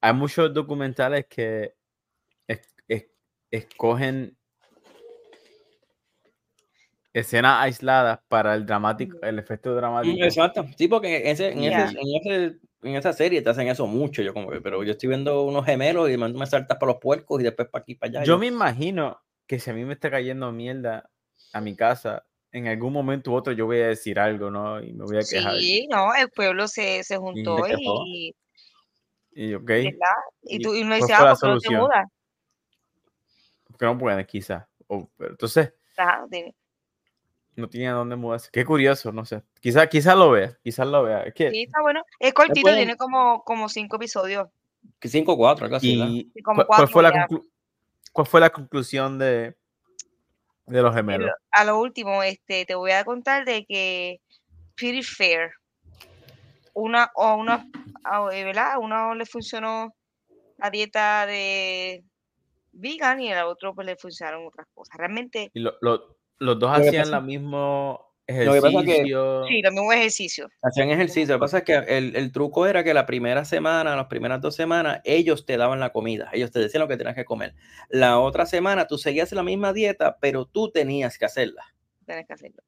[0.00, 1.74] Hay muchos documentales que
[2.46, 3.06] es- es-
[3.50, 4.36] escogen
[7.12, 10.22] escenas aisladas para el dramático, el efecto dramático.
[10.24, 10.66] Exacto.
[10.76, 11.84] Sí, porque en, ese, en, Ya.
[11.84, 14.20] ese- en, ese- en esa serie te hacen eso mucho.
[14.22, 17.00] Yo como que, pero yo estoy viendo unos gemelos y me, me saltas para los
[17.00, 18.24] puercos y después para aquí, para allá.
[18.24, 21.08] Yo me imagino que si a mí me está cayendo mierda
[21.52, 24.80] a mi casa, en algún momento u otro yo voy a decir algo, ¿no?
[24.80, 25.56] Y me voy a quejar.
[25.58, 28.32] Sí, no, el pueblo se, se juntó y,
[29.32, 29.90] Y ok, ¿verdad?
[30.44, 32.06] y ¿Y tú y uno dice, ah, ¿por qué no te mudas?
[33.76, 34.64] que no pueden quizás.
[34.86, 36.54] O- pero entonces, Ajá, dime.
[37.56, 38.50] no tiene a dónde mudarse.
[38.52, 39.42] Qué curioso, no sé.
[39.60, 41.22] Quizás quizás lo vea, quizás lo vea.
[41.24, 42.04] Es que, Sí, está bueno.
[42.20, 44.46] Es cortito, pueden- tiene como, como cinco episodios.
[45.00, 45.98] Que 5 o 4, algo así.
[45.98, 46.12] ¿verdad?
[46.12, 47.42] y Sí, como ¿cuál, cuál fue la cuatro
[48.12, 49.56] cuál fue la conclusión de,
[50.66, 51.26] de los gemelos?
[51.26, 54.20] Pero a lo último, este, te voy a contar de que
[54.76, 55.52] Pretty Fair,
[56.74, 57.66] una o una,
[58.04, 58.72] a- eh, ¿verdad?
[58.72, 59.94] A uno le funcionó
[60.58, 62.04] la dieta de
[62.72, 64.96] vegan y al otro pues le funcionaron otras cosas.
[64.96, 67.04] Realmente, Y lo- lo- los dos Lo que hacían
[68.26, 69.44] la mismo que pasa que- ejercicio.
[69.48, 70.50] sí, los mismos ejercicios.
[70.62, 71.34] Hacían ejercicio.
[71.34, 74.40] Lo que pasa es que el, el truco era que la primera semana, las primeras
[74.40, 76.30] dos semanas, ellos te daban la comida.
[76.32, 77.54] Ellos te decían lo que tenías que comer.
[77.90, 81.62] La otra semana tú seguías la misma dieta, pero tú tenías que hacerla.
[82.06, 82.62] Tienes que hacerlo.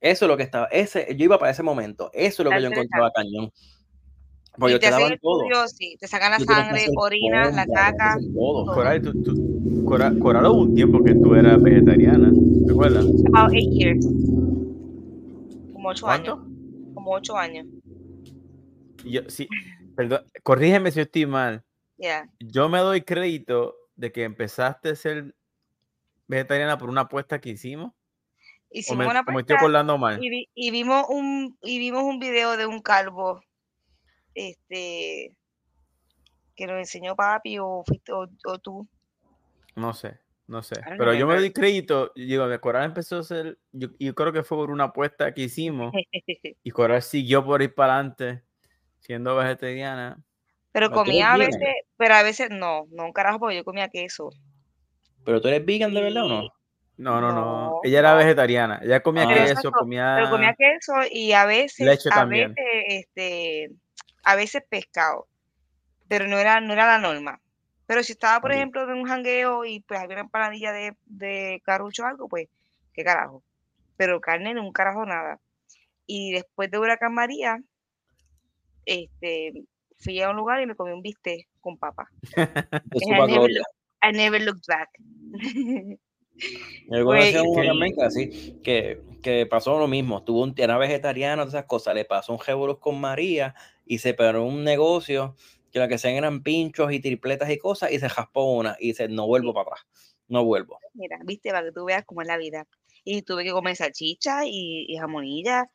[0.00, 0.66] Eso es lo que estaba.
[0.66, 2.10] Ese, yo iba para ese momento.
[2.12, 3.50] Eso es lo que yo encontraba cañón.
[4.58, 5.42] Porque Y ellos te te hacen daban todo.
[5.42, 8.16] estudios, sí, te sacan la que sangre, orinas, la que caca.
[8.34, 8.64] todo.
[8.64, 8.74] todo.
[8.74, 12.30] Coral, tú, tú- Coral, Coral, hubo un tiempo que tú eras vegetariana,
[12.66, 13.06] ¿te acuerdas?
[13.32, 14.04] About eight years.
[15.78, 16.32] Como ocho ¿Cuánto?
[16.32, 16.92] años.
[16.92, 17.64] Como ocho años.
[19.04, 19.46] Yo, sí,
[19.94, 21.64] perdón, corrígeme si yo estoy mal.
[21.98, 22.28] Yeah.
[22.40, 25.36] Yo me doy crédito de que empezaste a ser
[26.26, 27.92] vegetariana por una apuesta que hicimos.
[28.70, 30.20] Hicimos me, una o me estoy apuesta acordando mal.
[30.20, 33.40] y, vi- y vimos un y vimos un video de un calvo
[34.34, 35.32] este
[36.56, 38.88] que nos enseñó papi o, fuiste- o, o tú
[39.76, 40.74] No sé, no sé.
[40.98, 42.10] Pero yo me doy crédito.
[42.16, 43.58] Digo, de Coral empezó a ser.
[43.72, 45.92] Yo, yo creo que fue por una apuesta que hicimos.
[46.64, 48.42] Y Coral siguió por ir para adelante
[48.98, 50.18] siendo vegetariana.
[50.72, 51.50] pero comía a vegan.
[51.60, 54.30] veces pero a veces no no un carajo porque yo comía queso
[55.24, 56.42] Pero tú eres vegan de verdad o no?
[56.96, 57.44] No, no, no.
[57.44, 58.80] No, Ella era vegetariana.
[58.82, 59.34] Ella comía Ah.
[59.46, 60.14] Queso, comía.
[60.18, 62.54] pero comía queso y a veces Leche a también.
[62.54, 63.70] veces este
[64.24, 65.28] a veces pescado
[66.08, 67.40] pero no era no era la norma
[67.88, 71.62] pero si estaba por ejemplo en un jangueo y pues había una empanadilla de, de
[71.64, 72.48] carrucho o algo pues
[72.92, 73.42] qué carajo.
[73.96, 75.40] Pero carne no un carajo nada.
[76.06, 77.62] Y después de huracán María
[78.84, 79.54] este
[79.96, 82.10] fui a un lugar y me comí un bistec con papa.
[83.00, 83.66] I never, look-
[84.02, 84.90] I never looked back.
[86.88, 90.22] Yo conocí a así, que, que pasó lo mismo.
[90.24, 91.94] Tuvo un, era vegetariano, esas cosas.
[91.94, 93.54] Le pasó un revolus con María
[93.86, 95.34] y se paró un negocio
[95.72, 98.88] que lo que hacían eran pinchos y tripletas y cosas y se jaspó una y
[98.88, 99.86] dice, no vuelvo para atrás.
[100.28, 100.78] No vuelvo.
[100.94, 102.66] Mira, viste, para que tú veas cómo es la vida.
[103.04, 105.70] Y tuve que comer salchicha y, y jamonilla,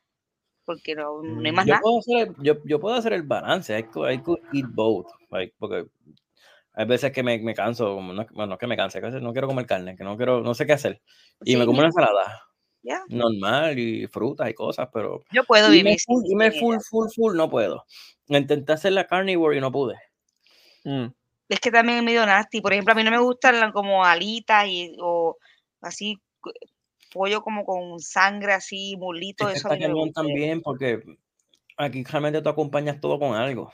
[0.65, 1.81] porque no, no hay Mm, más Yo nada.
[1.81, 3.77] puedo, hacer yo, yo puedo hacer el balance.
[3.77, 5.07] I could, I could eat both.
[5.31, 5.87] like, porque
[6.73, 9.65] hay veces que me, me canso, no, bueno, que me canse, que no quiero comer
[9.65, 11.01] carne, que no quiero, no sé qué hacer.
[11.43, 12.41] Y me Sí, como una ensalada
[12.83, 13.03] ya.
[13.07, 17.49] normal y frutas y cosas, pero Yo puedo vivir full, sin full, full, full, no
[17.49, 17.85] puedo.
[18.27, 19.95] Intenté hacer la carnivore y no pude.
[20.83, 21.07] Mm.
[21.49, 22.61] Es que también es medio nasty.
[22.61, 25.37] Por ejemplo, a mí no me gustan la- como alitas y, o
[25.81, 26.19] así
[27.13, 30.05] pollo como con sangre así, mulito, Es que eso a está mí no me cañón
[30.07, 30.21] gusta.
[30.21, 31.03] también porque
[31.77, 33.71] aquí realmente tú acompañas todo con algo.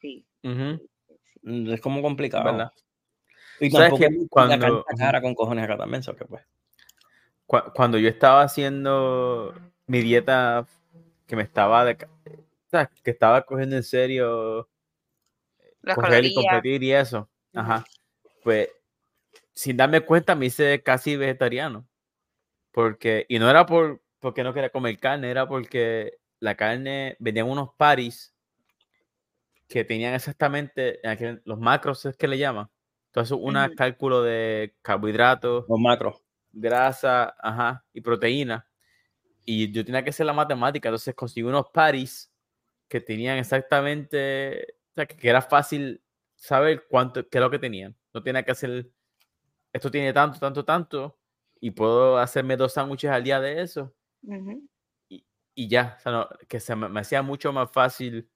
[0.00, 0.24] Sí.
[0.42, 2.44] Mm, Es como complicado.
[2.44, 2.72] ¿verdad?
[3.60, 4.04] Y ¿Sabes tampoco qué?
[4.06, 6.42] es la carne Cuando- está cara con cojones acá también, so que pues.
[7.46, 9.54] Cu- Cuando yo estaba haciendo
[9.86, 10.66] mi dieta,
[11.26, 11.96] que me estaba de,
[12.70, 14.68] sea, que estaba cogiendo en serio
[15.82, 17.28] Las correr y competir y eso.
[17.54, 17.84] Ajá.
[18.42, 18.68] Pues
[19.52, 21.86] sin darme cuenta me hice casi vegetariano.
[22.72, 27.48] Porque, y no era por porque no quería comer carne, era porque la carne, venían
[27.48, 28.34] unos paris
[29.68, 32.68] que tenían exactamente en aquel- los macros, es que le llaman.
[33.06, 33.74] Entonces, un Ujú.
[33.76, 36.22] cálculo de carbohidratos, Los macros.
[36.52, 38.66] grasa, ajá, y proteína.
[39.44, 42.29] Y yo tenía que hacer la matemática, entonces conseguí unos paris
[42.90, 46.02] que tenían exactamente, o sea, que era fácil
[46.36, 47.96] saber cuánto, qué es lo que tenían.
[48.12, 48.90] No tenía que hacer
[49.72, 51.18] esto tiene tanto, tanto, tanto,
[51.60, 54.68] y puedo hacerme dos sándwiches al día de eso, Ujú.
[55.08, 58.28] y ya, o sea, no, que se me, me hacía mucho más fácil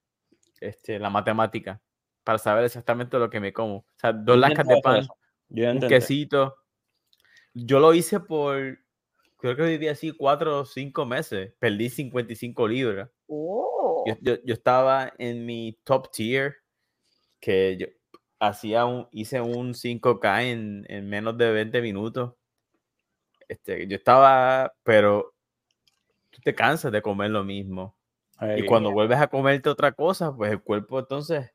[0.61, 1.81] este, la matemática
[2.23, 3.79] para saber exactamente lo que me como.
[3.79, 5.07] O sea, dos lascas de pan,
[5.51, 6.57] un quesito.
[7.53, 8.79] Yo lo hice por,
[9.37, 11.53] creo que viví así cuatro o cinco meses.
[11.59, 13.11] Perdí 55 libras.
[13.27, 13.74] Oh,
[14.07, 16.57] Yo, yo- yo estaba en mi top tier,
[17.41, 17.87] que yo
[18.41, 22.35] hacía un, hice un 5K en, en menos de 20 minutos.
[23.49, 25.35] Este, yo estaba, pero
[26.31, 27.97] tú te cansas de comer lo mismo.
[28.41, 31.51] Y Ay, cuando vuelves a comerte otra cosa, pues el cuerpo entonces,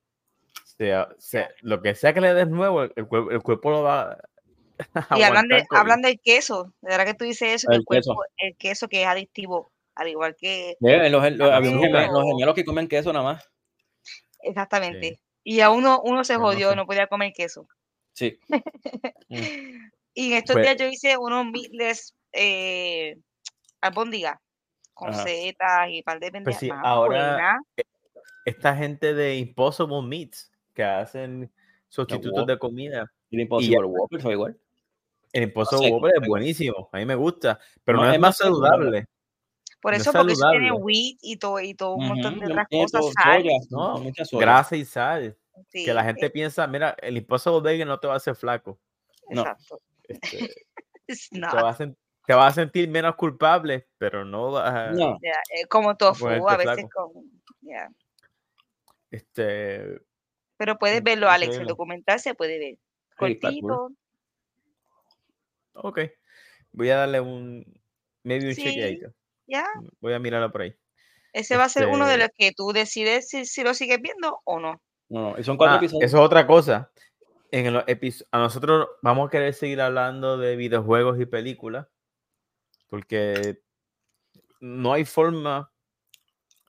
[0.63, 3.83] se, se- lo que sea que le des nuevo, el, el cuerpo, el cuerpo lo
[3.83, 4.17] va
[4.93, 6.73] a y hablan, de, hablan del queso.
[6.81, 8.21] De verdad que tú dices eso, que El el cuerpo, queso.
[8.37, 12.65] el queso que es adictivo, al igual que los, los- había un los gemelos que
[12.65, 13.49] comen queso nada más.
[14.41, 15.19] exactamente.
[15.43, 17.67] Y a uno, uno se jodió, no podía comer queso.
[18.13, 18.39] Sí.
[20.15, 23.15] Y en estos Pues- días yo hice unos meatless eh,
[23.79, 24.37] albóndigas
[24.93, 25.23] con Ajá.
[25.23, 26.59] setas y par de pendejas.
[26.59, 27.07] Pues sí, ahora-
[27.37, 27.61] buenas.
[28.45, 31.51] Esta gente de Impossible Meats que hacen
[31.87, 33.05] sustitutos de comida.
[33.29, 34.59] Y el Impossible Whopper fue igual.
[35.31, 38.19] El Impossible sé, Whopper es buenísimo, a mí me gusta, pero No, no, es es
[38.19, 38.85] más más saludable.
[38.85, 39.05] saludable.
[39.81, 42.47] Por no es eso, porque eso tiene wheat y todo, y todo un montón de
[42.47, 43.41] otras tiene cosas, todo, sal.
[43.41, 44.41] soya, No, mucha soya.
[44.41, 45.37] Grasa y sal.
[45.69, 48.79] sí, Que la gente piensa, mira, el Impossible Bagel no te va a hacer flaco.
[49.29, 49.41] no.
[49.41, 49.81] Exacto.
[50.03, 50.49] este,
[51.07, 54.91] te, va a te a sentir menos culpable, pero no vas a...
[54.91, 57.13] No, eh, como tofu, ponerte a veces flaco.
[57.13, 57.23] con.
[57.61, 57.89] ya.
[59.11, 60.01] Este,
[60.57, 62.77] Pero puedes verlo, Alex, el documental se puede ver.
[63.17, 63.91] Cortito.
[65.73, 65.99] ok.
[66.71, 67.65] Voy a darle un...
[68.23, 68.63] Maybe un Sí.
[68.63, 69.13] chequeadito.
[69.49, 69.65] Ya.
[69.99, 70.75] Voy a mirarlo por ahí.
[71.33, 73.99] Ese va a ser uno de Este- los que tú decides si, si lo sigues
[74.01, 74.81] viendo o no.
[75.09, 75.43] no, no.
[75.43, 76.03] Son cuatro Ah, episodios.
[76.05, 76.91] eso es otra cosa.
[77.51, 77.83] En los
[78.31, 81.87] a nosotros vamos a querer seguir hablando de videojuegos y películas
[82.89, 83.61] porque
[84.59, 85.71] no hay forma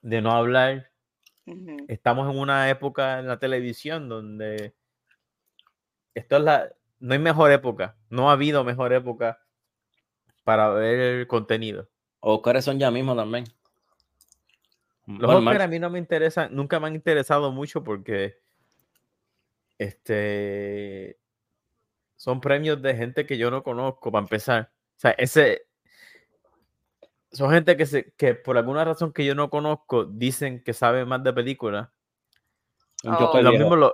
[0.01, 0.89] de no hablar.
[1.87, 4.73] Estamos en una época en la televisión donde
[6.15, 9.39] esto es la no hay mejor época, no ha habido mejor época
[10.43, 11.89] para ver el contenido.
[12.21, 13.45] Oscars son ya mismo también.
[15.07, 18.39] Los Bueno, Oscar a mí no me interesan, nunca me han interesado mucho porque
[19.77, 21.17] este
[22.15, 24.71] son premios de gente que yo no conozco para empezar.
[24.95, 25.63] O sea, ese
[27.31, 31.07] son gente que se que por alguna razón que yo no conozco dicen que saben
[31.07, 31.89] más de películas.
[33.03, 33.41] Oh.
[33.41, 33.93] Lo mismo los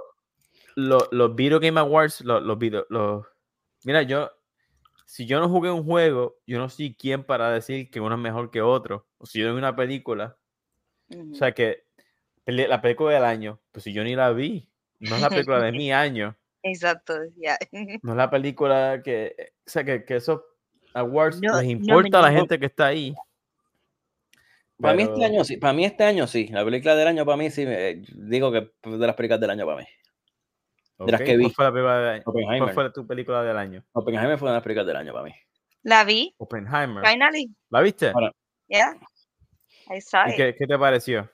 [0.76, 3.26] los los Video Game Awards, los, los video, los
[3.86, 4.30] mira, yo
[5.08, 8.22] si yo no jugué un juego, yo no soy quien para decir que uno es
[8.22, 9.08] mejor que otro.
[9.18, 10.36] O si yo no vi una película,
[11.32, 11.86] o sea que
[12.46, 15.72] la película del año, pues si yo ni la vi, no es la película de
[15.72, 17.58] mi año, Exacto, ya.
[18.02, 20.42] no es la película que, o sea que, que esos
[20.94, 23.16] awards No- les no importa a la gente que está ahí.
[24.80, 26.50] Para mí este año sí, para mí este año sí.
[26.50, 29.52] La película del año para mí sí, me- digo que es de las películas del
[29.52, 29.88] año para mí.
[31.06, 31.44] De las que vi.
[31.44, 32.24] ¿Cuál fue la película del año?
[32.64, 33.84] ¿Cuál fue tu película del año?
[33.94, 35.36] Oppenheimer fue una de las películas del año para mí.
[35.84, 37.06] La vi, Oppenheimer.
[37.08, 37.50] finally.
[37.70, 38.10] ¿La viste?
[38.14, 38.32] Ahora,
[38.68, 38.94] Yeah.
[39.90, 40.36] I saw ¿Y it.
[40.36, 41.30] qué, qué te pareció?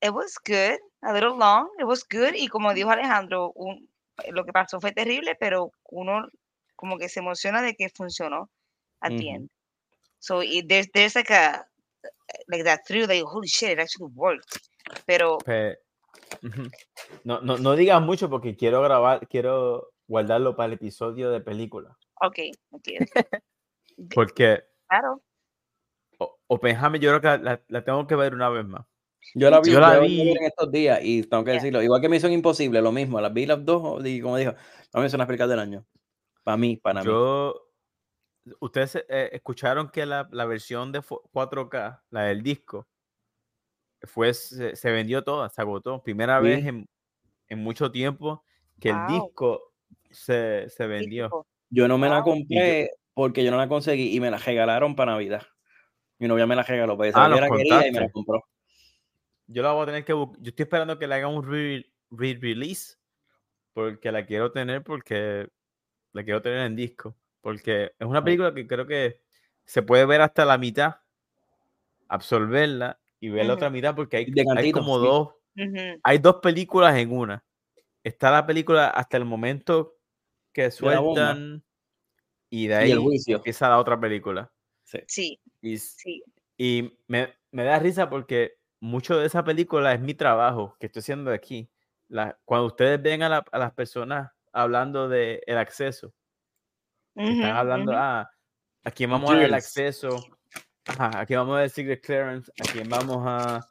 [0.00, 2.34] It was good, a little long, it was good.
[2.34, 3.88] Y como dijo Alejandro, un-
[4.30, 6.28] lo que pasó fue terrible, pero uno
[6.74, 8.50] como que se emociona de que funcionó
[9.00, 9.28] at the Ujú.
[9.36, 9.50] end.
[10.18, 11.66] So it, there's, there's like a
[12.48, 14.58] like that thrill that holy shit, it actually worked.
[15.06, 15.76] Pero Pe-.
[17.24, 21.96] No, no, no digas mucho porque quiero grabar, quiero guardarlo para el episodio de película.
[22.20, 22.38] ok,
[22.70, 22.88] ok,
[24.14, 25.22] Porque claro.
[26.18, 28.86] O- Oppenheimer yo creo que la, la tengo que ver una vez más.
[29.34, 31.82] Yo la vi, Yo la vi- en estos días y tengo que decirlo.
[31.82, 33.20] Igual que Misión Imposible, lo mismo.
[33.20, 34.54] Las vi las dos y como dijo,
[34.92, 35.84] a mí son las películas del año.
[36.44, 37.06] Para mí, para mí.
[37.06, 37.70] Yo,
[38.60, 42.86] ustedes eh, escucharon que la, la versión de fu- 4K, la del disco,
[44.02, 46.02] fue, se, se vendió toda, se agotó.
[46.02, 46.88] Primera vez en,
[47.48, 48.44] en mucho tiempo
[48.80, 49.06] que el Wow.
[49.06, 49.72] disco
[50.10, 51.46] se, se vendió.
[51.70, 55.12] Yo no me la compré porque yo no la conseguí y me la regalaron para
[55.12, 55.42] Navidad.
[56.18, 58.44] Mi novia me la regaló, pues Ah, la quería y me la compró.
[59.46, 60.42] Yo la voy a tener que buscar.
[60.42, 62.96] Yo estoy esperando que le hagan un re- re-release
[63.72, 65.48] porque la quiero tener porque
[66.12, 67.16] la quiero tener en disco.
[67.40, 69.20] Porque es una película que creo que
[69.64, 70.96] se puede ver hasta la mitad,
[72.08, 73.58] absorberla y ver la Ujú.
[73.58, 75.04] otra mitad porque hay, De hay cantito, como sí.
[75.06, 75.34] dos,
[76.04, 77.44] hay dos películas en una.
[78.04, 79.96] Está la película hasta el momento
[80.52, 81.64] que la sueltan
[82.50, 83.36] y de Y ahí el juicio.
[83.38, 84.52] empieza la otra película.
[85.08, 86.22] Sí, Y, sí.
[86.56, 91.00] y me, me da risa porque mucho de esa película es mi trabajo que estoy
[91.00, 91.68] haciendo aquí.
[92.08, 96.14] La, cuando ustedes ven a, la- a las personas hablando de el acceso.
[97.16, 98.30] Están hablando, ah,
[98.84, 100.35] a quién vamos a dar el acceso,
[100.86, 103.68] ajá, a quién vamos a decir el clearance, a quién vamos a,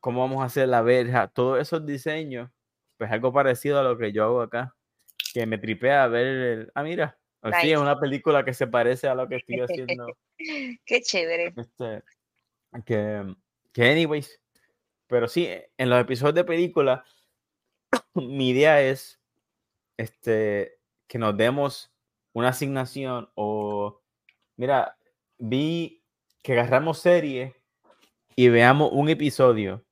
[0.00, 2.50] cómo vamos a hacer la verja, todos esos diseños,
[2.96, 4.74] pues algo parecido a lo que yo hago acá,
[5.32, 7.78] que me tripea ver, el, ah, mira, al fin es Nice.
[7.78, 10.06] una película que se parece a lo que estoy haciendo.
[10.84, 11.54] Qué chévere.
[11.56, 12.02] Este,
[12.84, 13.34] que,
[13.72, 14.40] que anyways,
[15.06, 17.04] pero sí, en los episodios de película,
[18.14, 19.20] mi idea es
[19.96, 21.92] este, que nos demos
[22.32, 24.00] una asignación o,
[24.56, 24.96] mira,
[25.38, 26.02] vi
[26.46, 27.56] que agarramos serie
[28.36, 29.84] y veamos un episodio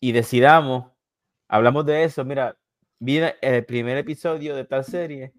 [0.00, 0.92] y decidamos,
[1.48, 2.56] hablamos de eso, mira,
[3.00, 5.32] vi el primer episodio de tal serie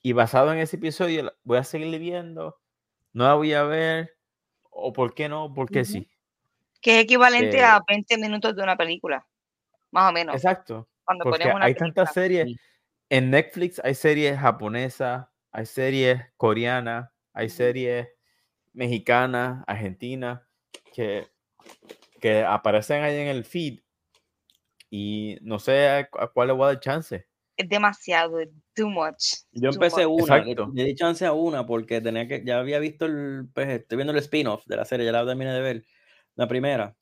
[0.00, 2.58] y basado en ese episodio voy a seguir viendo,
[3.12, 4.16] no la voy a ver,
[4.70, 5.90] o por qué no, porque Ujú.
[5.92, 6.10] sí.
[6.80, 9.26] Que es equivalente Eh, a 20 minutos de una película.
[9.90, 10.36] Más o menos.
[10.36, 11.92] Exacto, Cuando porque ponemos una hay película.
[11.92, 12.58] tantas series,
[13.10, 18.08] en Netflix hay series japonesas, hay series coreanas, hay series
[18.72, 20.40] mexicanas, argentinas,
[20.94, 21.26] que,
[22.20, 23.80] que aparecen ahí en el feed
[24.88, 27.26] y no sé a, cu- a cuál le voy a dar chance.
[27.56, 29.42] Es demasiado, es too much.
[29.52, 30.22] Yo too empecé much.
[30.22, 30.72] una, le, Exacto.
[30.74, 34.12] le di chance a una porque tenía que, ya había visto el, pues estoy viendo
[34.12, 35.84] el spin-off de la serie, ya la terminé de ver,
[36.34, 36.96] la primera.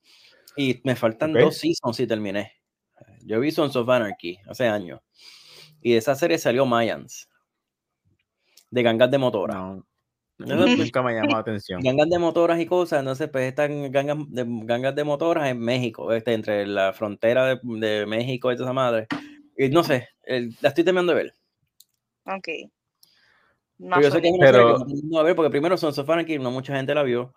[0.57, 2.53] Y me faltan dos seasons y terminé.
[3.25, 5.01] Yo vi Sons of Anarchy hace años.
[5.81, 7.29] Y de esa serie salió Mayans.
[8.71, 9.57] De gangas de motoras.
[9.57, 9.87] No,
[10.45, 11.81] Pues, nunca me ha llamado la atención.
[11.83, 16.13] gangas de motoras y cosas, entonces pues están gangas de, gangas de motoras en México,
[16.13, 19.07] este, entre la frontera de, de México y toda esa madre.
[19.57, 21.35] Y no sé, el- la estoy terminando de ver.
[22.25, 22.49] Ok.
[23.79, 25.77] No Pero yo sé que es una serie que Pero- no a ver, porque primero
[25.77, 27.35] Sons of Anarchy no mucha gente la vio.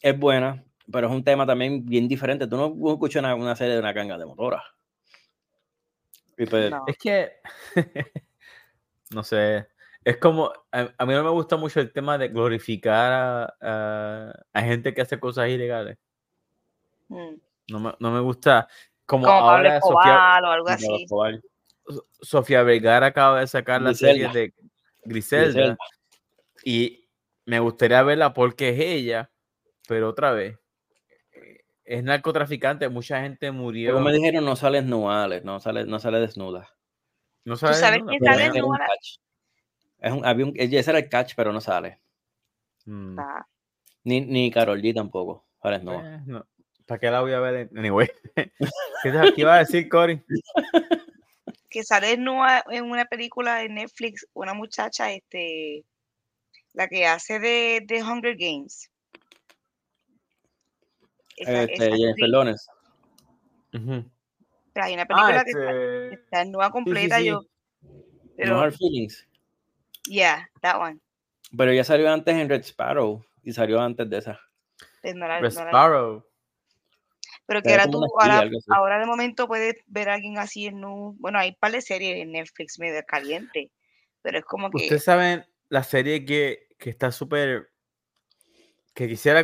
[0.00, 2.46] Es buena, pero es un tema también bien diferente.
[2.46, 4.62] Tú no escuchas una, una serie de una ganga de motoras.
[6.36, 6.84] Pues, no.
[6.86, 7.32] Es que,
[9.10, 9.66] no sé,
[10.04, 14.32] es como, a, a mí no me gusta mucho el tema de glorificar a, a-
[14.52, 15.98] a gente que hace cosas ilegales.
[17.08, 17.34] Mm.
[17.68, 18.68] No me, no me gusta,
[19.06, 22.00] como, Como Pablo ahora Sofía, Escobar o algo Pablo así.
[22.22, 24.54] Sofía Vergara acaba de sacar la serie de
[25.04, 25.76] Griselda, Griselda.
[26.64, 27.08] y
[27.46, 29.30] me gustaría verla porque es ella,
[29.88, 30.56] pero otra vez,
[31.32, 33.94] eh, es narcotraficante, mucha gente murió.
[33.94, 36.68] Como me dijeron, no sale desnuda, no sale, no sale desnuda.
[37.44, 38.06] no ¿Tú sabes ¿no?
[38.06, 38.78] quién sale desnuda?
[40.00, 41.98] Es un, había un, ese era el catch, pero no sale.
[42.86, 43.18] Mm.
[43.18, 43.46] Ah,
[44.04, 45.46] Ni, ni Carol G tampoco.
[45.62, 45.78] Eh,
[46.26, 46.46] no.
[46.86, 47.54] ¿Para qué la voy a ver?
[47.70, 48.08] en- Anyway.
[48.34, 50.22] ¿Qué, te- qué iba a decir, Cory?
[51.70, 55.84] que sale desnuda en una película de Netflix, una muchacha, este,
[56.72, 58.90] la que hace de, de Hunger Games.
[61.36, 62.66] Esa, Este, esa Jennifer actriz, Lawrence.
[63.72, 64.10] Ujú.
[64.74, 67.26] hay una película Ah, que está, este, está desnuda completa, sí.
[67.26, 67.42] yo,
[67.82, 69.28] No pero, Hard Feelings.
[70.08, 71.00] Yeah, that one.
[71.56, 74.40] Pero ya salió antes en Red Sparrow y salió antes de esa.
[75.02, 76.26] pues no la- Red no la- Sparrow.
[77.46, 81.16] pero que Era tú, ahora, ahora de momento puedes ver a alguien así en nu,
[81.18, 83.72] bueno, hay un par de series en Netflix medio caliente,
[84.22, 87.70] pero es como que, Ustedes saben la serie que, que está súper.
[88.94, 89.42] que quisiera.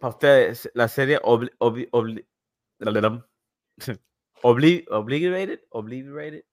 [0.00, 2.26] Para ustedes, la serie Obli, Obli, Obli-
[2.78, 3.22] lalalom.
[4.42, 5.60] Obli- Obliterated.
[5.70, 6.44] Obliterated.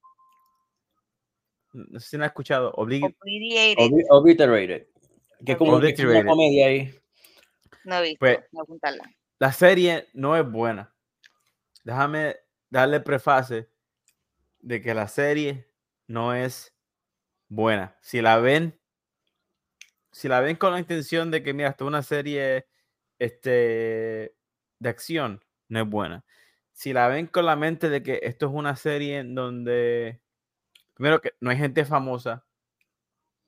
[1.76, 2.74] No sé si la han escuchado.
[2.74, 4.88] Obli- Obliterated, Obli- Obliterated.
[5.46, 6.26] Que es como, como una Obliterated.
[6.28, 6.96] comedia ahí.
[7.84, 8.40] no he visto, pues,
[9.38, 10.94] la serie no es buena.
[11.84, 12.38] Déjame
[12.70, 13.70] darle preface
[14.60, 15.70] de que la serie
[16.08, 16.74] no es
[17.50, 17.98] buena.
[18.02, 18.80] Si la ven,
[20.12, 22.66] si la ven con la intención de que, mira, esto es una serie
[23.20, 24.36] este,
[24.80, 26.26] de acción, no es buena.
[26.72, 30.22] Si la ven con la mente de que esto es una serie en donde,
[30.96, 32.44] primero que no hay gente famosa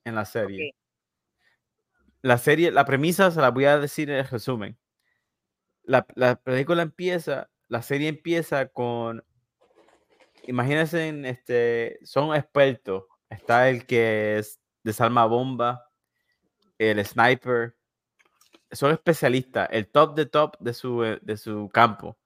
[0.04, 0.74] en la serie.
[2.22, 4.78] La serie, la premisa se la voy a decir en el resumen
[5.88, 9.24] la, la película empieza, la serie empieza con,
[10.46, 13.04] imagínense, en este, son expertos.
[13.30, 15.90] Está el que es desarma bomba,
[16.76, 17.74] el sniper,
[18.70, 22.18] son especialistas, el top de top de su, de su campo.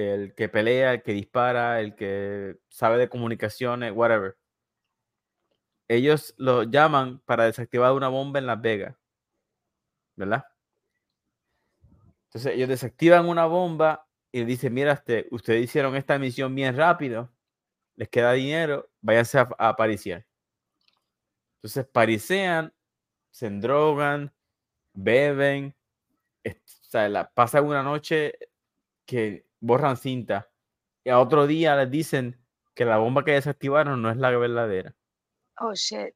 [0.00, 4.36] El que pelea, el que dispara, el que sabe de comunicaciones, whatever.
[5.88, 8.96] Ellos lo llaman para desactivar una bomba en Las Vegas,
[10.16, 10.44] ¿verdad?
[12.24, 17.32] Entonces ellos desactivan una bomba y dicen, mira, este, ustedes hicieron esta misión bien rápido,
[17.96, 20.24] les queda dinero, váyanse a, a pariciar.
[21.56, 22.72] Entonces parisean,
[23.30, 24.32] se endrogan,
[24.94, 25.74] beben,
[26.94, 28.34] o la- pasan una noche
[29.06, 30.50] que borran cinta
[31.04, 32.40] y a otro día les dicen
[32.74, 34.94] que la bomba que desactivaron no es la verdadera.
[35.58, 36.14] Oh, shit.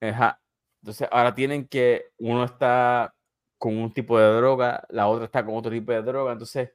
[0.00, 0.40] Ajá.
[0.82, 3.14] Entonces ahora tienen que, uno está
[3.58, 6.32] con un tipo de droga, la otra está con otro tipo de droga.
[6.32, 6.72] Entonces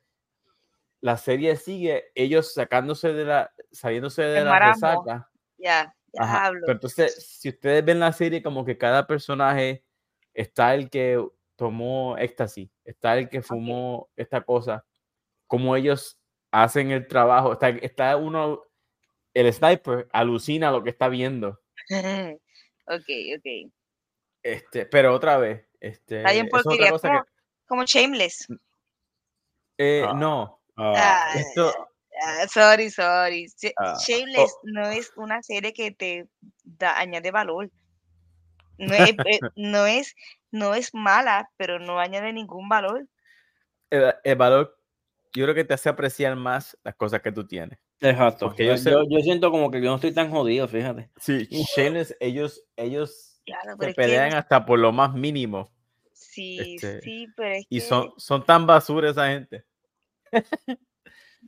[1.00, 4.74] la serie sigue ellos sacándose de la, saliéndose de El la marambo.
[4.74, 5.32] resaca.
[5.58, 6.62] Ya, Ajá, diablo.
[6.66, 9.84] Pero entonces, si ustedes ven la serie, como que cada personaje
[10.34, 11.24] está el que
[11.56, 14.86] tomó éxtasis, está el que fumó esta cosa,
[15.52, 16.18] como ellos
[16.50, 18.62] hacen el trabajo, está, está uno,
[19.34, 21.60] el sniper alucina lo que está viendo.
[22.88, 23.74] ok, ok.
[24.44, 27.30] Este, pero otra vez, este, es otra cosa como, que,
[27.68, 28.48] como Shameless.
[29.78, 30.14] eh, Ah.
[30.14, 31.74] no, Ah, Ah, esto,
[32.24, 33.48] ah, sorry, sorry.
[33.48, 33.74] Sh-
[34.08, 34.62] Shameless oh.
[34.64, 36.30] no es una serie que te
[36.64, 37.70] da, añade valor.
[38.78, 40.16] No es, eh, no, es,
[40.50, 43.06] no es mala, pero no añade ningún valor.
[43.90, 44.81] el, el valor,
[45.34, 47.80] yo creo que te hace apreciar más las cosas que tú tienes.
[48.00, 48.48] exacto.
[48.48, 51.10] Porque Yo, yo sé- yo- yo siento como que yo no estoy tan jodido, fíjate.
[51.18, 55.72] Sí, Shameless, ellos, ellos Claro, se que pelean no- hasta por lo más mínimo.
[56.14, 59.66] sí, este, sí, pero es Y que son, son tan basura esa gente.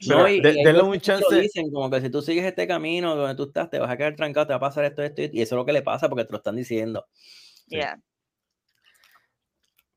[0.08, 1.40] pero y, de- y denle un que chance.
[1.42, 4.16] dicen como que si tú sigues este camino donde tú estás, te vas a quedar
[4.16, 6.26] trancado, te va a pasar esto, esto, y eso es lo que le pasa porque
[6.26, 7.06] te lo están diciendo.
[7.14, 7.78] Sí.
[7.78, 8.00] ya.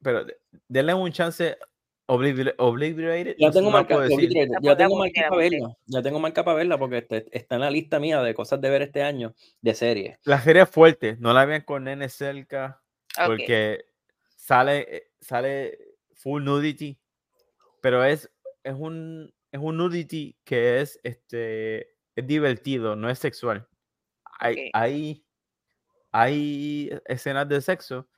[0.02, 0.36] Pero de-
[0.68, 1.56] denle un chance.
[2.08, 3.34] Oblivi- Obliterated.
[3.38, 3.94] Ya tengo no marca,
[4.62, 7.70] ya tengo marca para verla, ya tengo marca para verla porque este- está en la
[7.70, 10.18] lista mía de cosas de ver este año de series.
[10.24, 11.16] La serie es fuerte.
[11.18, 12.80] No la vean con nene cerca.
[13.26, 13.86] Porque
[14.36, 15.78] sale, eh, sale
[16.14, 16.98] full nudity.
[17.80, 18.30] Pero es,
[18.62, 23.66] es un es un nudity que es este es divertido, no es sexual.
[24.38, 24.70] Hay, Ok.
[24.74, 25.24] hay,
[26.12, 28.08] hay escenas de sexo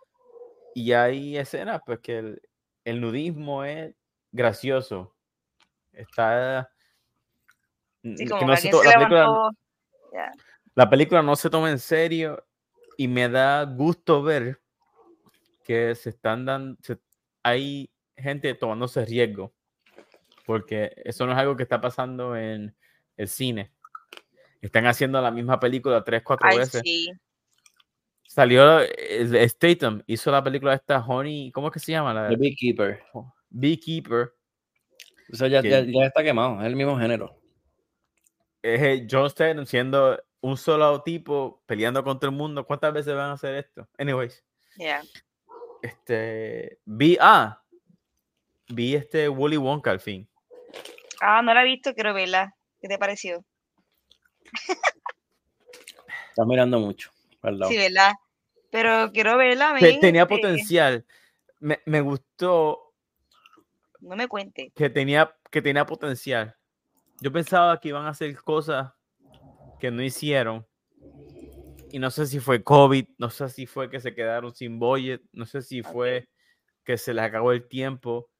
[0.74, 2.42] y hay escenas pues que el,
[2.88, 3.94] el nudismo es
[4.32, 5.14] gracioso.
[5.92, 6.70] Está
[8.02, 8.88] Sí, que no se to- se
[10.74, 12.46] la película, la no se toma en serio
[12.96, 14.60] y me da gusto ver
[15.64, 16.78] que se están dando,
[17.42, 19.52] hay gente tomándose riesgo,
[20.46, 22.74] porque eso no es algo que está pasando en
[23.16, 23.72] el cine.
[24.60, 26.82] Están haciendo la misma película tres, cuatro Ay, veces.
[26.82, 27.12] sí.
[28.28, 32.12] Salió eh, Statham, hizo la película esta Honey, ¿cómo es que se llama?
[32.12, 33.02] La The Beekeeper.
[33.48, 34.34] Beekeeper.
[35.30, 37.34] Eso ya, Que- ya, ya está quemado, es el mismo género.
[38.62, 42.66] Es el John Statham siendo un solo tipo peleando contra el mundo.
[42.66, 43.88] ¿Cuántas veces van a hacer esto?
[43.98, 44.44] Anyways.
[44.76, 45.02] Ya.
[45.82, 47.60] este vi ah
[48.68, 50.28] vi este Willy Wonka al fin
[51.20, 52.54] Ah, no la he visto, quiero verla.
[52.80, 53.44] ¿Qué te pareció?
[56.28, 57.10] Estás mirando mucho.
[57.42, 57.68] ¿Verdad?
[57.68, 58.12] Sí, ¿verdad?
[58.70, 59.74] Pero quiero verla.
[59.78, 61.06] Tenía este, potencial
[61.60, 62.94] me, me gustó
[64.00, 64.72] No me cuente.
[64.74, 66.56] que tenía que tenía potencial
[67.20, 68.92] yo pensaba que iban a hacer cosas
[69.78, 70.66] que no hicieron
[71.90, 75.22] y no sé si fue COVID no sé si fue que se quedaron sin budget
[75.32, 76.28] no sé si fue
[76.84, 78.30] que se les acabó el tiempo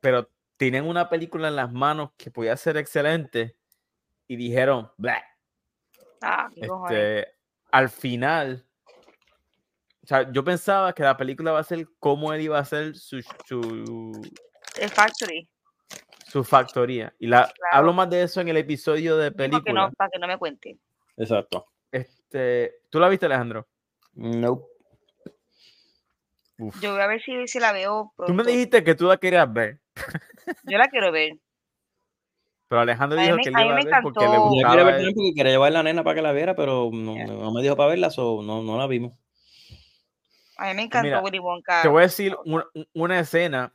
[0.00, 3.56] pero tenían una película en las manos que podía ser excelente
[4.26, 5.22] y dijeron "Blah".
[6.20, 7.33] Ah, este,
[7.74, 8.64] al final,
[10.04, 12.94] o sea, yo pensaba que la película va a ser cómo él iba a hacer
[12.94, 14.12] su, su,
[14.80, 15.48] El Factory.
[16.28, 17.12] su factoría.
[17.18, 19.86] Y la, hablo más de eso en el episodio de Sí, porque película.
[19.88, 20.78] no, para que no me cuente.
[21.16, 21.66] Exacto.
[21.90, 23.66] Este, ¿Tú la viste, Alejandro?
[24.12, 24.66] Nope.
[26.58, 26.80] Uf.
[26.80, 28.44] Yo voy a ver si, si la veo Tú me pronto.
[28.52, 29.80] dijiste que tú la querías ver,
[30.62, 31.32] Yo la quiero ver.
[32.74, 34.32] Pero Alejandro dijo me- que él iba a ver porque le.
[34.34, 34.84] Yo quería gustaba.
[34.84, 37.26] ver porque quería llevar a la nena para que la viera, pero no, Ya.
[37.28, 39.12] no me dijo para verla, so no, no la vimos.
[40.56, 41.82] A mí me encantó mira, Willy Wonka.
[41.82, 43.72] Te voy a decir una, una escena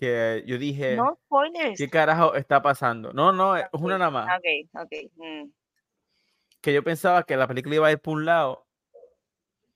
[0.00, 1.76] que yo dije, No spoilers.
[1.76, 3.12] ¿qué carajo está pasando?
[3.12, 4.28] No, no, es una nada más.
[4.38, 4.92] Ok, ok.
[5.16, 5.50] mm.
[6.62, 8.66] que yo pensaba que la película iba a ir por un lado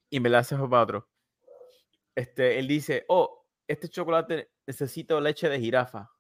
[0.09, 1.09] y me la hace para otro.
[2.14, 6.11] Este, él dice, oh, este chocolate necesito leche de jirafa.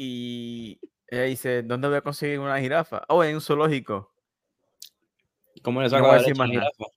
[0.00, 0.78] Y
[1.08, 3.02] ella dice, ¿dónde voy a conseguir una jirafa?
[3.08, 4.12] Oh, en un zoológico.
[5.64, 6.70] ¿Cómo le No saco voy a decir más nada.
[6.70, 6.92] jirafa?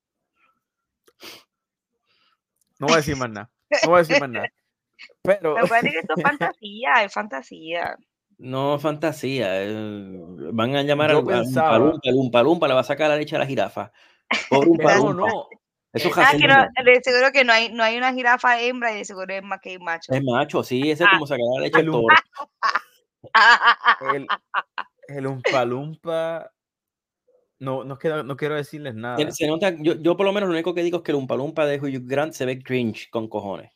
[2.79, 3.49] No voy a decir más nada.
[3.83, 4.47] No voy a decir más nada.
[5.23, 7.97] Pero, Acuérdate que esto es fantasía, es fantasía.
[8.37, 9.63] No, fantasía.
[9.63, 10.19] eh,
[10.53, 13.35] van a llamar Yo al, pensaba- Umpalumpa, el Umpalumpa le va a sacar la leche
[13.35, 13.91] a la jirafa.
[14.47, 15.27] Pobre no, Umpalumpa.
[15.27, 15.47] no.
[15.93, 18.93] Eso es Ah, que no, de seguro que no hay, no hay una jirafa hembra
[18.93, 20.13] y de seguro es más que macho.
[20.13, 21.13] Es macho, sí, ese es Ah.
[21.15, 22.05] como sacar la leche al toro.
[24.13, 24.27] El,
[25.07, 26.51] el Umpalumpa.
[27.59, 29.17] No, no, quiero, no quiero decirles nada.
[29.17, 31.17] Se- se nota- yo, yo por lo menos lo único que digo es que el
[31.17, 33.71] Umpalumpa de Hugh Grant se ve cringe con cojones.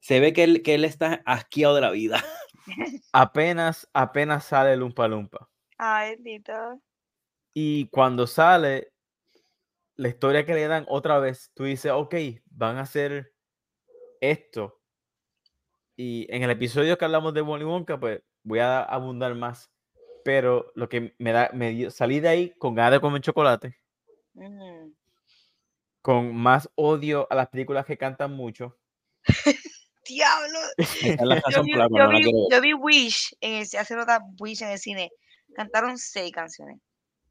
[0.00, 2.22] Se ve que él, que él está asqueado de la vida.
[3.12, 5.48] apenas, apenas sale Lumpa Lumpa.
[5.78, 6.52] Ay, bendito.
[7.54, 8.92] Y cuando sale,
[9.96, 12.14] la historia que le dan otra vez, tú dices, ok,
[12.50, 13.32] van a hacer
[14.20, 14.80] esto.
[15.96, 19.70] Y en el episodio que hablamos de Willy Wonka, pues voy a abundar más.
[20.24, 23.78] Pero lo que me da, me dio, salí de ahí con ganas de comer chocolate,
[24.34, 24.92] Mm.
[26.00, 28.78] con más odio a las películas que cantan mucho.
[30.06, 30.58] Diablo.
[31.50, 32.18] Yo vi, yo no
[32.50, 35.10] yo Wish en el hace nota Wish en el cine.
[35.54, 36.78] Cantaron seis canciones.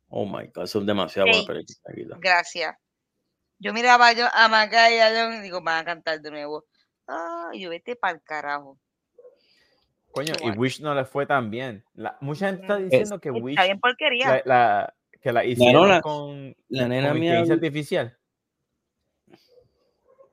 [0.08, 1.46] Oh my god, son demasiado buenas
[1.84, 2.20] películas.
[2.20, 2.76] Gracias.
[3.60, 6.66] Yo miraba yo a Maca y a John y digo, van a cantar de nuevo.
[7.08, 8.80] Ay, yo vete para el carajo.
[10.14, 10.52] Coño, y.
[10.58, 11.84] Wish no le fue tan bien.
[11.96, 14.28] La- mucha gente está diciendo que Wish Está bien porquería.
[14.30, 18.18] la, la- que la hicieron la- con, La con nena mía, inteligencia artificial.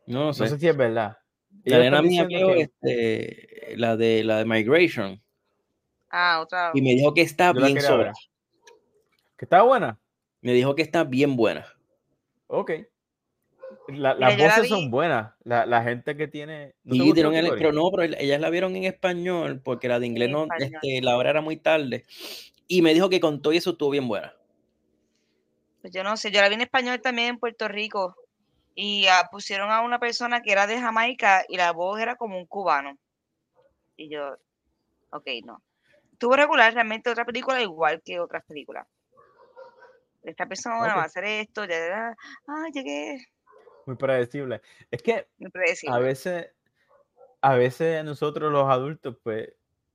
[0.07, 0.49] no, no No sé.
[0.49, 1.16] sé si es verdad.
[1.64, 5.20] La nena mía vio que- este, la de la de Migration
[6.11, 6.70] Ah, otra.
[6.74, 8.12] y me dijo que está Yo bien sobra.
[9.37, 9.99] que está buena.
[10.43, 11.66] Me dijo que está bien buena.
[12.47, 12.72] Ok.
[13.93, 14.68] La- las la voces vi.
[14.68, 15.32] son buenas.
[15.45, 16.74] La, la gente que tiene.
[16.84, 20.07] ¿no gustó dieron el- pero no, pero ellas la vieron en español porque la de
[20.07, 22.05] inglés En no, este, la hora era muy tarde.
[22.68, 24.34] Y me dijo que con todo eso estuvo bien buena.
[25.80, 28.14] Pues yo no sé, yo la vi en español también en Puerto Rico.
[28.74, 32.38] Y ah, pusieron a una persona que era de Jamaica y la voz era como
[32.38, 32.97] un cubano.
[33.97, 34.36] Y yo,
[35.11, 35.62] ok, no.
[36.18, 38.86] Tuvo regular realmente otra película igual que otras películas.
[40.22, 40.88] Esta persona Ok.
[40.99, 42.16] va a hacer esto, ya, ya, ya.
[42.47, 43.26] Ah, llegué.
[43.87, 44.61] Muy predecible.
[44.91, 45.97] Es que predecible.
[45.97, 46.51] a veces,
[47.41, 49.53] a veces nosotros los adultos, pues,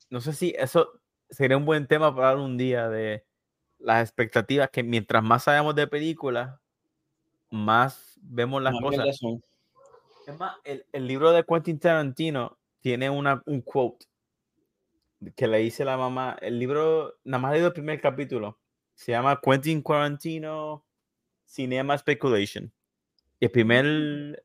[0.10, 3.26] no sé si eso sería un buen tema para un día de
[3.80, 6.60] las expectativas que mientras más sabemos de películas,
[7.50, 9.20] más vemos las Más cosas.
[10.28, 14.08] Es más, el, el libro de Quentin Tarantino tiene una, un quote
[15.36, 16.38] que le dice la mamá.
[16.42, 18.60] El libro, nada más leído el primer capítulo.
[18.94, 20.86] Se llama Quentin Tarantino
[21.46, 22.72] Cinema Speculation.
[23.40, 24.44] El primer,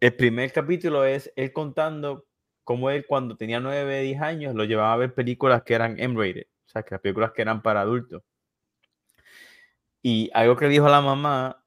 [0.00, 2.26] el primer capítulo es él contando
[2.64, 6.46] cómo él cuando tenía 9, 10 años lo llevaba a ver películas que eran M-rated.
[6.66, 8.22] O sea, que las películas que eran para adultos.
[10.02, 11.64] Y algo que dijo la mamá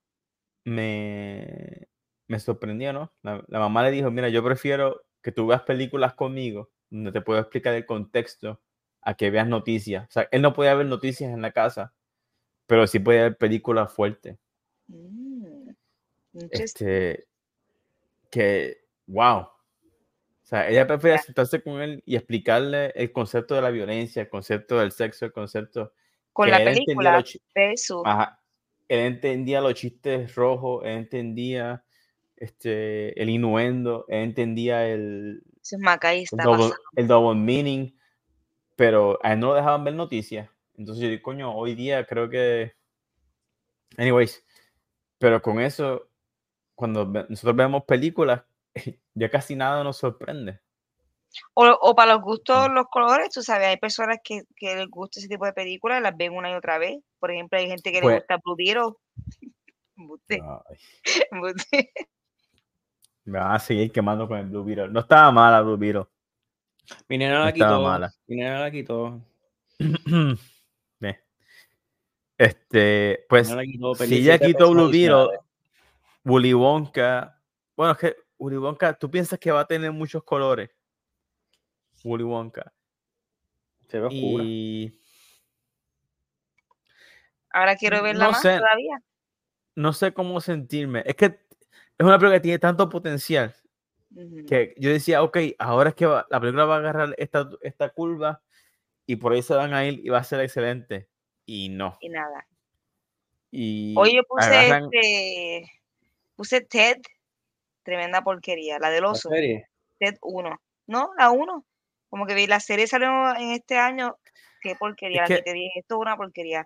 [0.66, 1.88] me,
[2.28, 3.14] me sorprendió, ¿no?
[3.22, 7.22] La, la mamá le dijo, mira, yo prefiero que tú veas películas conmigo, donde te
[7.22, 8.62] puedo explicar el contexto,
[9.02, 10.08] a que veas noticias.
[10.08, 11.94] O sea, él no podía ver noticias en la casa,
[12.68, 14.38] pero sí podía ver películas fuertes.
[14.88, 15.29] Mm.
[16.52, 17.28] Este,
[18.30, 19.40] que, wow.
[19.40, 19.52] O
[20.50, 21.24] sea, ella prefería Ya.
[21.24, 25.32] sentarse con él y explicarle el concepto de la violencia, el concepto del sexo, el
[25.32, 25.94] concepto
[26.34, 27.24] Con la película
[27.54, 28.02] versus.
[28.06, 28.42] Ajá.
[28.88, 31.84] Él entendía los chistes rojos, él entendía
[32.36, 35.44] este, el innuendo, él entendía el,
[35.78, 37.96] Macay el, double, el double meaning,
[38.76, 40.50] pero a él no lo dejaban ver noticias.
[40.76, 42.74] Entonces yo digo, coño, hoy día creo que...
[43.98, 44.44] Anyways,
[45.20, 46.09] pero con eso,
[46.80, 48.42] cuando nosotros vemos películas,
[49.14, 50.62] ya casi nada nos sorprende.
[51.54, 52.74] O, o para los gustos, Mm.
[52.74, 56.16] los colores, tú sabes, hay personas que, que les gusta ese tipo de películas, las
[56.16, 56.98] ven una y otra vez.
[57.20, 58.40] Por ejemplo, hay gente que Pues- le gusta
[61.32, 61.92] embuste.
[63.26, 64.88] me van a seguir quemando con el Blue Beetle.
[64.88, 66.06] No estaba mala Blue Beetle.
[67.10, 67.82] Mi nena No la quitó.
[67.82, 68.12] mala.
[68.26, 69.22] Mi nena la quitó.
[72.38, 73.96] Este, pues, la quitó.
[73.96, 75.28] si ya quitó Blue Beetle.
[76.30, 77.42] Willy Wonka.
[77.76, 80.70] Bueno, es que Willy Wonka, ¿tú piensas que va a tener muchos colores?
[82.04, 82.72] Willy Wonka.
[83.88, 84.44] Se ve oscura.
[84.46, 85.00] Y
[87.52, 88.58] Ahora quiero verla No más sé.
[88.58, 89.02] todavía.
[89.76, 91.04] no sé cómo sentirme.
[91.06, 91.40] Es que es
[92.06, 93.56] una película que tiene tanto potencial
[94.48, 97.90] que yo decía, ok, ahora es que va- la película va a agarrar esta, esta
[97.90, 98.42] curva
[99.06, 101.10] y por ahí se van a ir y va a ser excelente.
[101.46, 101.98] Y no.
[102.02, 102.48] Y nada.
[103.52, 105.72] Y Hoy yo puse agarran- este,
[106.40, 106.96] puse Ted,
[107.84, 109.68] tremenda porquería, la del ¿La oso, serie?
[110.00, 110.58] Ted 1.
[110.88, 111.66] No, la 1.
[112.10, 114.18] Como que vi la serie salió en este año,
[114.62, 116.66] qué porquería, Es la que- que te dije, esto es una porquería.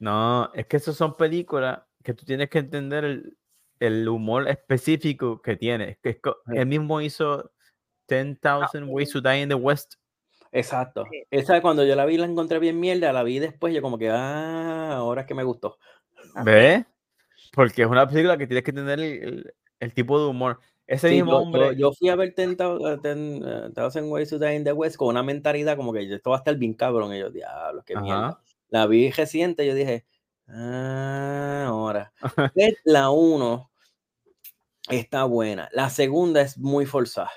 [0.00, 3.38] No, es que esas son películas que tú tienes que entender el,
[3.78, 5.98] el humor específico que tiene.
[6.02, 6.20] Que
[6.54, 7.52] él mismo hizo
[8.08, 9.94] 10,000 Ways to Die in the West.
[10.50, 11.04] Exacto.
[11.10, 11.22] Sí.
[11.30, 14.10] Esa cuando yo la vi la encontré bien mierda, la vi después, yo como que,
[14.10, 15.78] ah, ahora es que me gustó.
[16.44, 16.84] ¿Ves?
[17.56, 20.60] Porque es una película que tienes que entender el, el- el tipo de humor.
[20.86, 21.76] Ese Sí, mismo yo, yo- hombre.
[21.76, 25.22] yo fui a ver 10,000 10, 10,000 Ways to Die in the West con una
[25.24, 27.12] mentalidad como que esto va a estar bien cabrón.
[27.14, 28.40] Y yo, diablo, qué mierda.
[28.68, 30.04] La vi reciente yo dije,
[30.48, 32.12] ah, ahora.
[32.84, 33.70] La 1
[34.90, 35.68] está buena.
[35.72, 37.30] La segunda es muy forzada.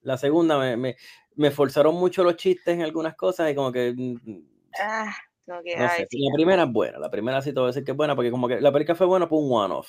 [0.00, 0.96] La segunda me, me-
[1.36, 4.40] me forzaron mucho los chistes en algunas cosas y como que mm,
[4.80, 5.14] Ah,
[5.48, 6.06] no sé.
[6.10, 8.30] La primera es buena, la primera sí te voy a decir que es buena porque
[8.30, 9.88] como que la película fue buena por un one-off.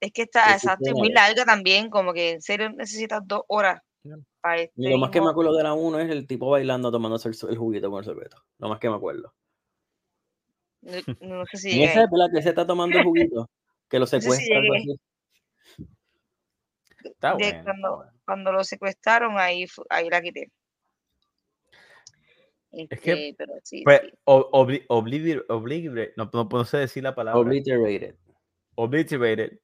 [0.00, 3.80] Es que está, exacto, y muy larga también, como que en serio necesitas dos horas
[4.40, 6.92] para este Y lo más que me acuerdo de la 1 es el tipo bailando
[6.92, 8.36] tomándose el, el juguito con el sorbeto.
[8.58, 9.32] Lo más que me acuerdo.
[10.82, 13.48] No, no sé si En esa es la que se está tomando el juguito,
[13.88, 14.60] que lo sé secuestra.
[17.02, 17.46] Está bueno.
[17.46, 18.12] está cuando, bueno.
[18.26, 20.50] cuando lo secuestraron, ahí, ahí la quité.
[22.76, 24.12] Es que, Este, pero sí, Pues, sí.
[24.24, 24.84] obli-
[26.16, 27.40] no, no puedo sé decir la palabra.
[27.40, 28.14] Obliterated.
[28.76, 29.60] Obliterated,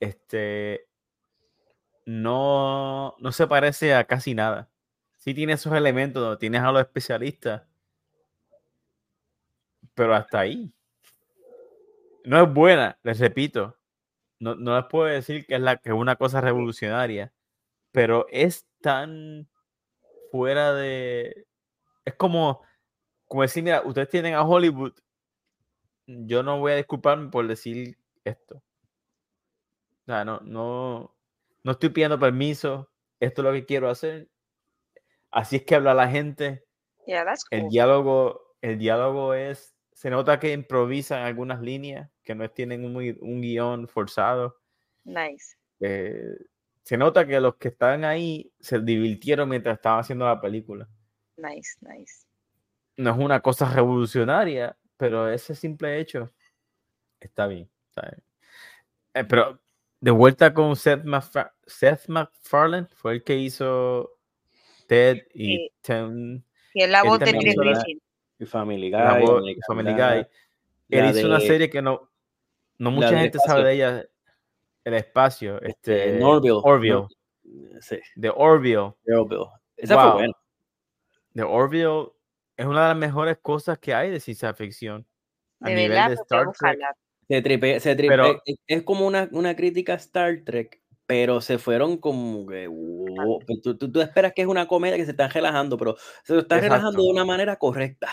[0.00, 0.88] este,
[2.06, 4.70] no, no se parece a casi nada.
[5.16, 7.62] Sí tiene esos elementos, donde tienes a los especialistas,
[9.94, 10.72] pero hasta ahí.
[12.24, 13.76] No es buena, les repito.
[14.40, 17.32] No, no les puedo decir que es, la, que es una cosa revolucionaria,
[17.90, 19.48] pero es tan
[20.30, 21.47] fuera de...
[22.08, 22.62] Es como,
[23.26, 24.94] como decir, mira, ustedes tienen a Hollywood,
[26.06, 28.56] yo no voy a disculparme por decir esto.
[28.56, 28.62] O
[30.06, 31.14] sea, no, no,
[31.62, 32.90] no estoy pidiendo permiso,
[33.20, 34.28] esto es lo que quiero hacer.
[35.30, 36.64] Así es que habla la gente.
[37.06, 37.70] Yeah, that's El cool.
[37.70, 43.40] diálogo, el diálogo es, se nota que improvisan algunas líneas, que no tienen un, un
[43.42, 44.58] guion forzado.
[45.04, 45.56] Nice.
[45.80, 46.36] eh,
[46.82, 50.88] se nota que los que están ahí se divirtieron mientras estaban haciendo la película.
[51.38, 52.26] Nice, nice.
[52.96, 56.30] No es una cosa revolucionaria, pero ese simple hecho
[57.20, 57.68] está bien.
[57.88, 58.22] está bien.
[59.14, 59.58] Eh, pero
[60.00, 64.10] de vuelta con Seth, MacFar- Seth MacFarlane, fue el que hizo
[64.86, 65.70] Ted y Sí.
[65.82, 68.00] Ten, Y es la voz de Griffin.
[68.40, 68.98] Y Family Guy.
[68.98, 70.26] la voz- American Family Guy.
[70.90, 72.08] Él hizo una de- serie que no,
[72.78, 73.64] no mucha gente sabe espacio.
[73.64, 74.08] de ella.
[74.84, 76.60] El espacio, este, este, Norville.
[76.62, 76.94] Orville,
[77.44, 78.94] Nor- Sí, de Orville.
[79.08, 79.46] Orville.
[79.76, 80.04] Esa Wow.
[80.04, 80.32] fue buena.
[81.34, 82.12] De Orville
[82.56, 85.06] es una de las mejores cosas que hay de ciencia ficción.
[85.60, 86.78] A De nivel verdad, de Star Trek.
[87.28, 91.40] Se tripe, se tripe- Pero- es, es como una, una crítica a Star Trek, pero
[91.40, 92.66] se fueron como que.
[92.68, 96.34] wow, tú, tú- tú esperas que es una comedia que se están relajando, pero se
[96.34, 98.08] lo están relajando de una manera correcta.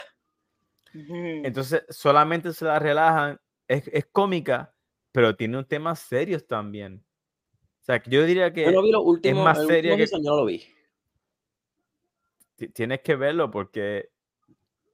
[0.93, 3.39] Entonces, solamente se la relajan.
[3.68, 4.74] Es, es cómica,
[5.11, 7.03] pero tiene un temas serios también.
[7.82, 9.43] O sea, yo diría que Yo no vi los últimos.
[9.43, 10.63] más el seria último que- yo no lo vi.
[12.56, 14.10] Ti- tienes que verlo porque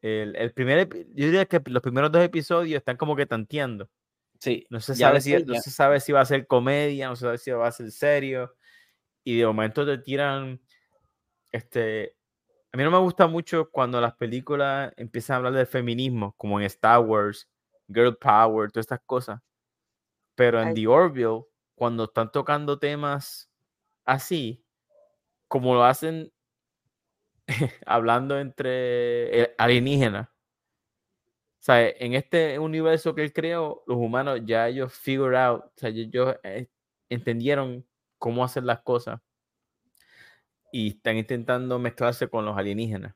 [0.01, 3.89] el, el primer, yo diría que los primeros dos episodios están como que tanteando.
[4.39, 4.65] Sí.
[4.69, 7.37] No se, sabe si, no se sabe si va a ser comedia, no se sabe
[7.37, 8.55] si va a ser serio.
[9.23, 10.59] Y de momento te tiran.
[11.51, 12.15] Este.
[12.73, 16.59] A mí no me gusta mucho cuando las películas empiezan a hablar del feminismo, como
[16.59, 17.47] en Star Wars,
[17.87, 19.41] Girl Power, todas estas cosas.
[20.33, 20.73] Pero en Ay.
[20.73, 21.43] The Orville,
[21.75, 23.51] cuando están tocando temas
[24.05, 24.63] así,
[25.47, 26.31] como lo hacen
[27.85, 30.29] hablando entre eh, alienígenas.
[30.29, 35.71] O sea, en este universo que él creó, los humanos ya ellos figure out, o
[35.75, 36.67] sea, ellos, eh,
[37.09, 37.85] entendieron
[38.17, 39.21] cómo hacer las cosas
[40.71, 43.15] y están intentando mezclarse con los alienígenas.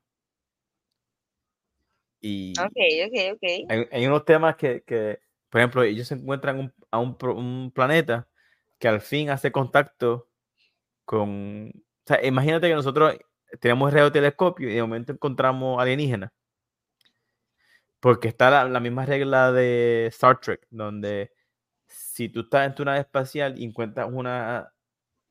[2.21, 2.75] Y Ok,
[3.07, 3.43] ok, ok.
[3.69, 5.19] hay, hay unos temas que, que,
[5.49, 8.27] por ejemplo, ellos se encuentran un- a un, un planeta
[8.79, 10.29] que al fin hace contacto
[11.05, 11.69] con...
[11.75, 13.15] O sea, imagínate que nosotros
[13.57, 16.31] tenemos el radiotelescopio y de momento encontramos alienígenas.
[17.99, 21.31] Porque está la, la misma regla de Star Trek, donde
[21.87, 24.71] si tú estás en tu nave espacial y encuentras una,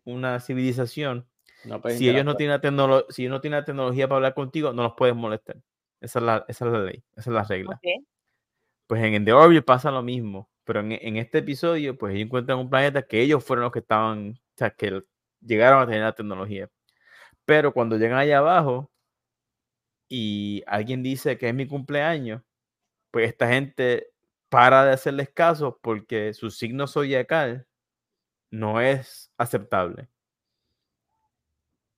[0.04, 1.28] una civilización,
[1.64, 4.34] no si ellos no tienen la tecnolo- si ellos no tienen la tecnología para hablar
[4.34, 5.56] contigo, no los puedes molestar.
[6.00, 7.74] Esa es la, esa es la ley, esa es la regla.
[7.76, 8.04] Ok.
[8.86, 12.26] Pues en, en The Orville pasa lo mismo, pero en, en este episodio, pues ellos
[12.26, 15.02] encuentran un planeta que ellos fueron los que estaban, o sea, que
[15.40, 16.68] llegaron a tener la tecnología.
[17.46, 18.90] Pero cuando llegan allá abajo
[20.08, 22.42] y alguien dice que es mi cumpleaños,
[23.10, 24.08] pues esta gente
[24.48, 27.66] para de hacerles caso porque su signo zodiacal
[28.50, 30.08] no es aceptable.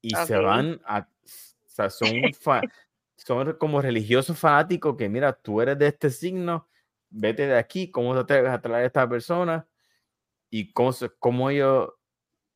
[0.02, 0.42] Y se Ok.
[0.44, 1.28] van a, o
[1.68, 2.68] sea, son, fa-
[3.16, 6.68] son como religiosos fanáticos que, mira, tú eres de este signo,
[7.10, 9.66] vete de aquí, ¿cómo te atreves a traer a esta persona?
[10.50, 11.90] Y cómo, se- cómo ellos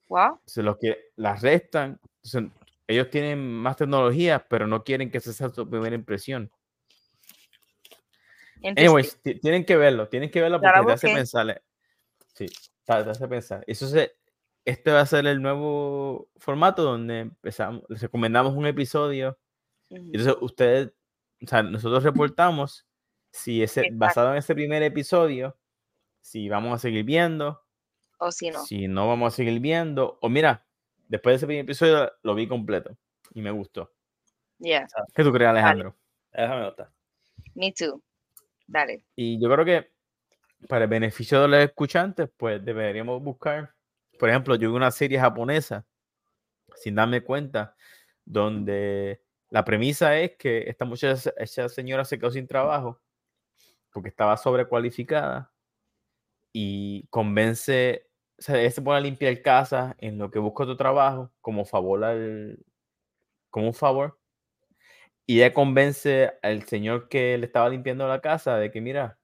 [0.08, 0.40] Wow.
[0.46, 2.00] se los que las restan.
[2.24, 2.52] Entonces,
[2.90, 6.50] ellos tienen más tecnología, pero no quieren que esa sea su primera impresión.
[8.62, 11.50] Anyways, ti- tienen que verlo, tienen que verlo porque te hace pensar.
[11.50, 11.62] eh,
[12.34, 12.46] Sí,
[12.84, 13.64] te, hace pensar.
[13.66, 14.16] Eso se,
[14.64, 19.38] este va a ser el nuevo formato donde empezamos, les recomendamos un episodio.
[19.90, 20.02] Ujú.
[20.12, 20.92] y Entonces, ustedes,
[21.42, 22.86] o sea, nosotros reportamos
[23.32, 23.98] si ese, Exacto.
[23.98, 25.58] basado en ese primer episodio,
[26.20, 27.62] si vamos a seguir viendo,
[28.18, 28.58] O si no.
[28.64, 30.66] si no vamos a seguir viendo, o mira,
[31.10, 32.96] después de ese primer episodio lo vi completo
[33.34, 33.92] y me gustó.
[34.58, 35.96] Yeah, ¿Qué tú crees, Alejandro?
[36.32, 36.90] Déjame notar.
[37.54, 38.02] me too.
[38.66, 39.04] Dale.
[39.16, 39.90] Y yo creo que
[40.68, 43.74] para el beneficio de los escuchantes, pues deberíamos buscar,
[44.18, 45.84] por ejemplo, yo vi una serie japonesa,
[46.76, 47.74] sin darme cuenta,
[48.24, 53.00] donde la premisa es que esta muchacha, esa señora se quedó sin trabajo
[53.92, 55.52] porque estaba sobrecualificada
[56.52, 58.09] y convence,
[58.42, 62.04] sea, ella se pone a limpiar casa en lo que busca otro trabajo como favor
[62.04, 62.58] al,
[63.50, 64.18] como un favor.
[65.26, 69.18] Y ella convence al señor que le estaba limpiando la casa de que, mira,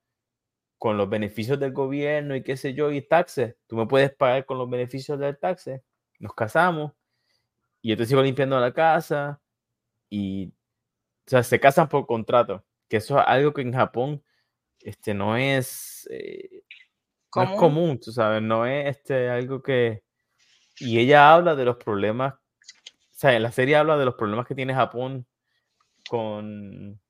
[0.79, 4.47] con los beneficios del gobierno y qué sé yo, y taxes, tú me puedes pagar
[4.47, 5.83] con los beneficios del taxes.
[6.21, 6.93] Nos casamos
[7.83, 9.41] y yo te sigo limpiando la casa
[10.11, 10.49] y,
[11.27, 14.25] o sea, se casan por contrato, que eso es algo que en Japón
[14.81, 16.65] este, no es, eh,
[17.37, 17.59] no es Común.
[17.61, 20.03] común, tú sabes, no es este, algo que...
[20.79, 22.39] Y ella habla de los problemas, o
[23.13, 25.27] sea, en la serie habla de los problemas que tiene Japón
[26.09, 27.01] con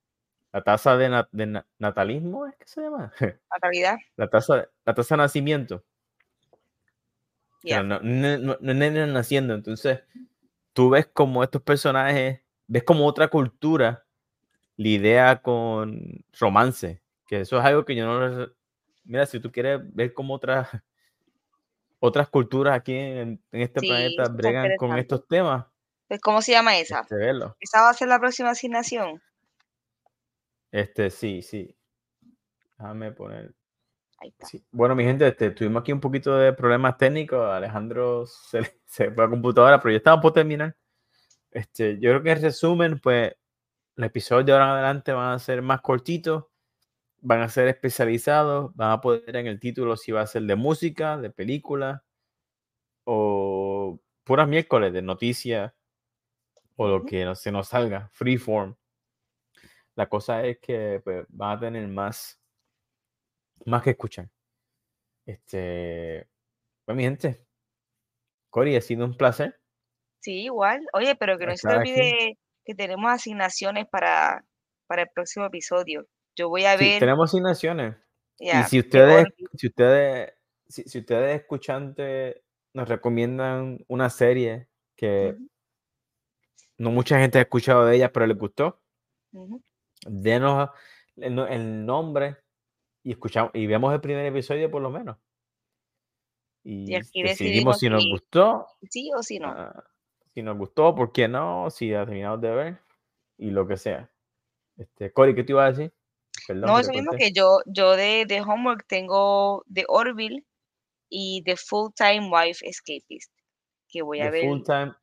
[0.53, 3.13] la tasa de, na- de na- natalismo, ¿es que se llama?
[3.53, 3.97] Natalidad.
[4.17, 5.85] La tasa, la tasa de nacimiento.
[7.63, 7.83] Yeah.
[7.83, 10.01] No, no, no- naciendo, entonces
[10.73, 14.05] tú ves como estos personajes, ves como otra cultura
[14.77, 18.49] lidia con romance, que eso es algo que yo no...
[19.07, 20.69] Mira, si tú quieres ver como otras
[21.99, 25.67] otras culturas aquí en, en este Sí, planeta bregan con estos temas,
[26.09, 27.01] Pues, ¿Cómo se llama esa?
[27.01, 27.31] este.
[27.61, 29.21] ¿Esa va a ser la próxima asignación?
[30.71, 31.75] Este, sí, sí.
[32.79, 33.55] Déjame poner.
[34.19, 34.47] Ahí está.
[34.47, 34.65] Sí.
[34.71, 37.49] Bueno, mi gente, este, tuvimos aquí un poquito de problemas técnicos.
[37.51, 40.77] Alejandro se, le- se fue a la computadora, pero ya estaba por terminar.
[41.51, 43.35] Este, yo creo que en resumen, pues,
[43.95, 46.45] los episodios de ahora en adelante van a ser más cortitos,
[47.27, 50.55] van a ser especializados, van a poder en el título si va a ser de
[50.55, 52.05] música, de película,
[53.05, 55.75] o puras miércoles de noticias,
[56.77, 58.77] o lo que se nos salga, freeform.
[59.97, 62.41] La cosa es que pues, van a tener más,
[63.65, 64.31] más que escuchar.
[65.27, 66.29] Este,
[66.85, 67.45] pues mi gente,
[68.51, 69.61] Cory, ha sido un placer.
[70.21, 70.87] Sí, igual.
[70.93, 71.91] Oye, pero que no se aquí.
[71.91, 74.45] olvide que tenemos asignaciones para,
[74.87, 76.07] para el próximo episodio.
[76.37, 77.01] Yo voy a Sí, ver.
[77.01, 77.97] tenemos asignaciones.
[78.39, 80.35] y si ustedes, si ustedes,
[80.69, 82.37] si, si ustedes escuchantes
[82.75, 85.35] nos recomiendan una serie que
[86.77, 88.83] no mucha gente ha escuchado de ella, pero les gustó,
[90.07, 90.69] denos
[91.17, 92.37] el, no- el nombre
[93.03, 95.17] y escuchamos y veamos el primer episodio por lo menos.
[96.63, 99.49] Y, aquí decidimos decidimos si nos si- gustó, Sí o sí no.
[99.49, 99.85] ah,
[100.35, 102.79] si nos gustó, por qué no, si la terminamos de ver
[103.39, 104.11] y lo que sea.
[104.77, 105.95] Este, Cory, ¿qué te iba a decir?
[106.47, 110.45] Perdón No, eso mismo que yo, yo de, de homework tengo The Orville
[111.09, 113.33] y The Full Time Wife Escapist,
[113.89, 114.45] que voy a The ver.
[114.51, 114.95] Full Time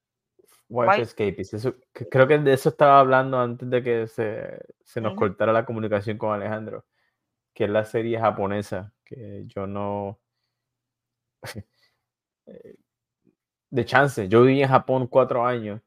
[0.69, 1.53] Wife Wife- Escapist.
[1.53, 5.65] Eso, creo que de eso estaba hablando antes de que se, se nos cortara la
[5.65, 6.85] comunicación con Alejandro,
[7.53, 10.19] que es la serie japonesa, que yo no...
[12.47, 12.75] eh,
[13.71, 15.81] de chance, yo viví en Japón cuatro años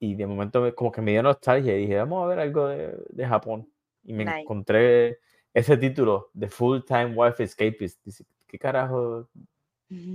[0.00, 2.68] y de momento me- como que me dio nostalgia y dije, vamos a ver algo
[2.68, 3.71] de, de Japón.
[4.04, 4.40] Y me Nice.
[4.40, 5.18] encontré
[5.54, 8.02] ese título, The Full Time Wife Escapist.
[8.04, 9.28] Dice, ¿qué carajo?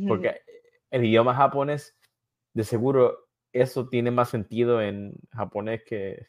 [0.08, 0.42] Porque
[0.92, 1.96] el idioma japonés,
[2.54, 6.28] de seguro, eso tiene más sentido en japonés que,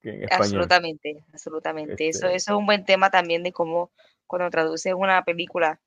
[0.00, 0.42] que en español.
[0.62, 2.08] Absolutamente, absolutamente.
[2.08, 3.90] Eso, Este- eso es un buen tema también de cómo
[4.26, 5.80] cuando traduces una película,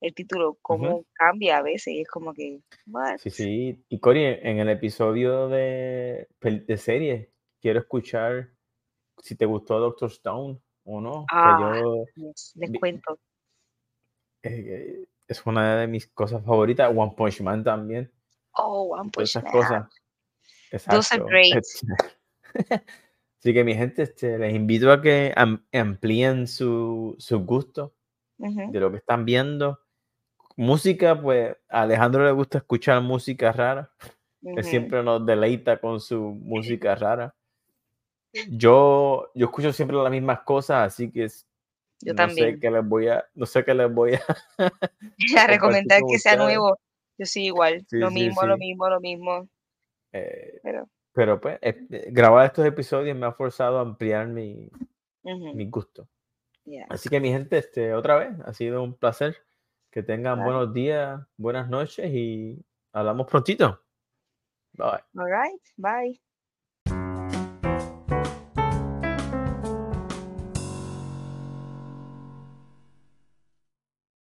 [0.00, 1.94] el título, cómo cambia a veces.
[1.94, 3.18] y es como que, what?
[3.18, 3.84] Sí, sí.
[3.88, 7.30] Y Cory, en el episodio de, de serie,
[7.60, 8.48] quiero escuchar
[9.22, 11.20] si te gustó Doctor Stone o no.
[11.28, 11.80] que Ah.
[11.80, 13.18] yo, Les, cuento.
[14.42, 16.90] eh, es una de mis cosas favoritas.
[16.94, 18.10] One Punch Man también.
[18.52, 19.52] Oh, One Punch esas Man.
[19.52, 19.88] cosas.
[20.70, 21.26] Those are Exacto.
[21.26, 21.64] great.
[23.40, 27.94] Así que mi gente, este, les invito a que am- amplíen su, su gusto
[28.38, 28.70] Ujú.
[28.70, 29.80] de lo que están viendo.
[30.56, 33.90] Música, pues a Alejandro le gusta escuchar música rara.
[34.42, 34.62] Él Ujú.
[34.62, 37.34] siempre nos deleita con su música rara.
[38.50, 41.46] Yo, yo escucho siempre las mismas cosas, así que es-
[42.00, 42.54] Yo no también.
[42.54, 44.20] sé qué les voy a, no sé qué les voy a.
[45.44, 46.78] A recomendar que sea nuevo.
[47.18, 47.84] Yo sí, igual.
[47.88, 48.60] Sí, lo sí, mismo, lo sí.
[48.60, 49.48] mismo, lo mismo.
[50.12, 54.70] eh, Pero, pero pues, eh, grabar estos episodios me ha forzado a ampliar mi,
[55.22, 56.08] ujú, mi gusto.
[56.64, 56.86] yeah.
[56.88, 59.36] Así que mi gente, este, otra vez, ha sido un placer.
[59.90, 63.82] Que tengan buenos días, buenas noches y hablamos prontito.
[64.74, 65.02] Bye.
[65.16, 65.60] All right.
[65.76, 66.20] Bye.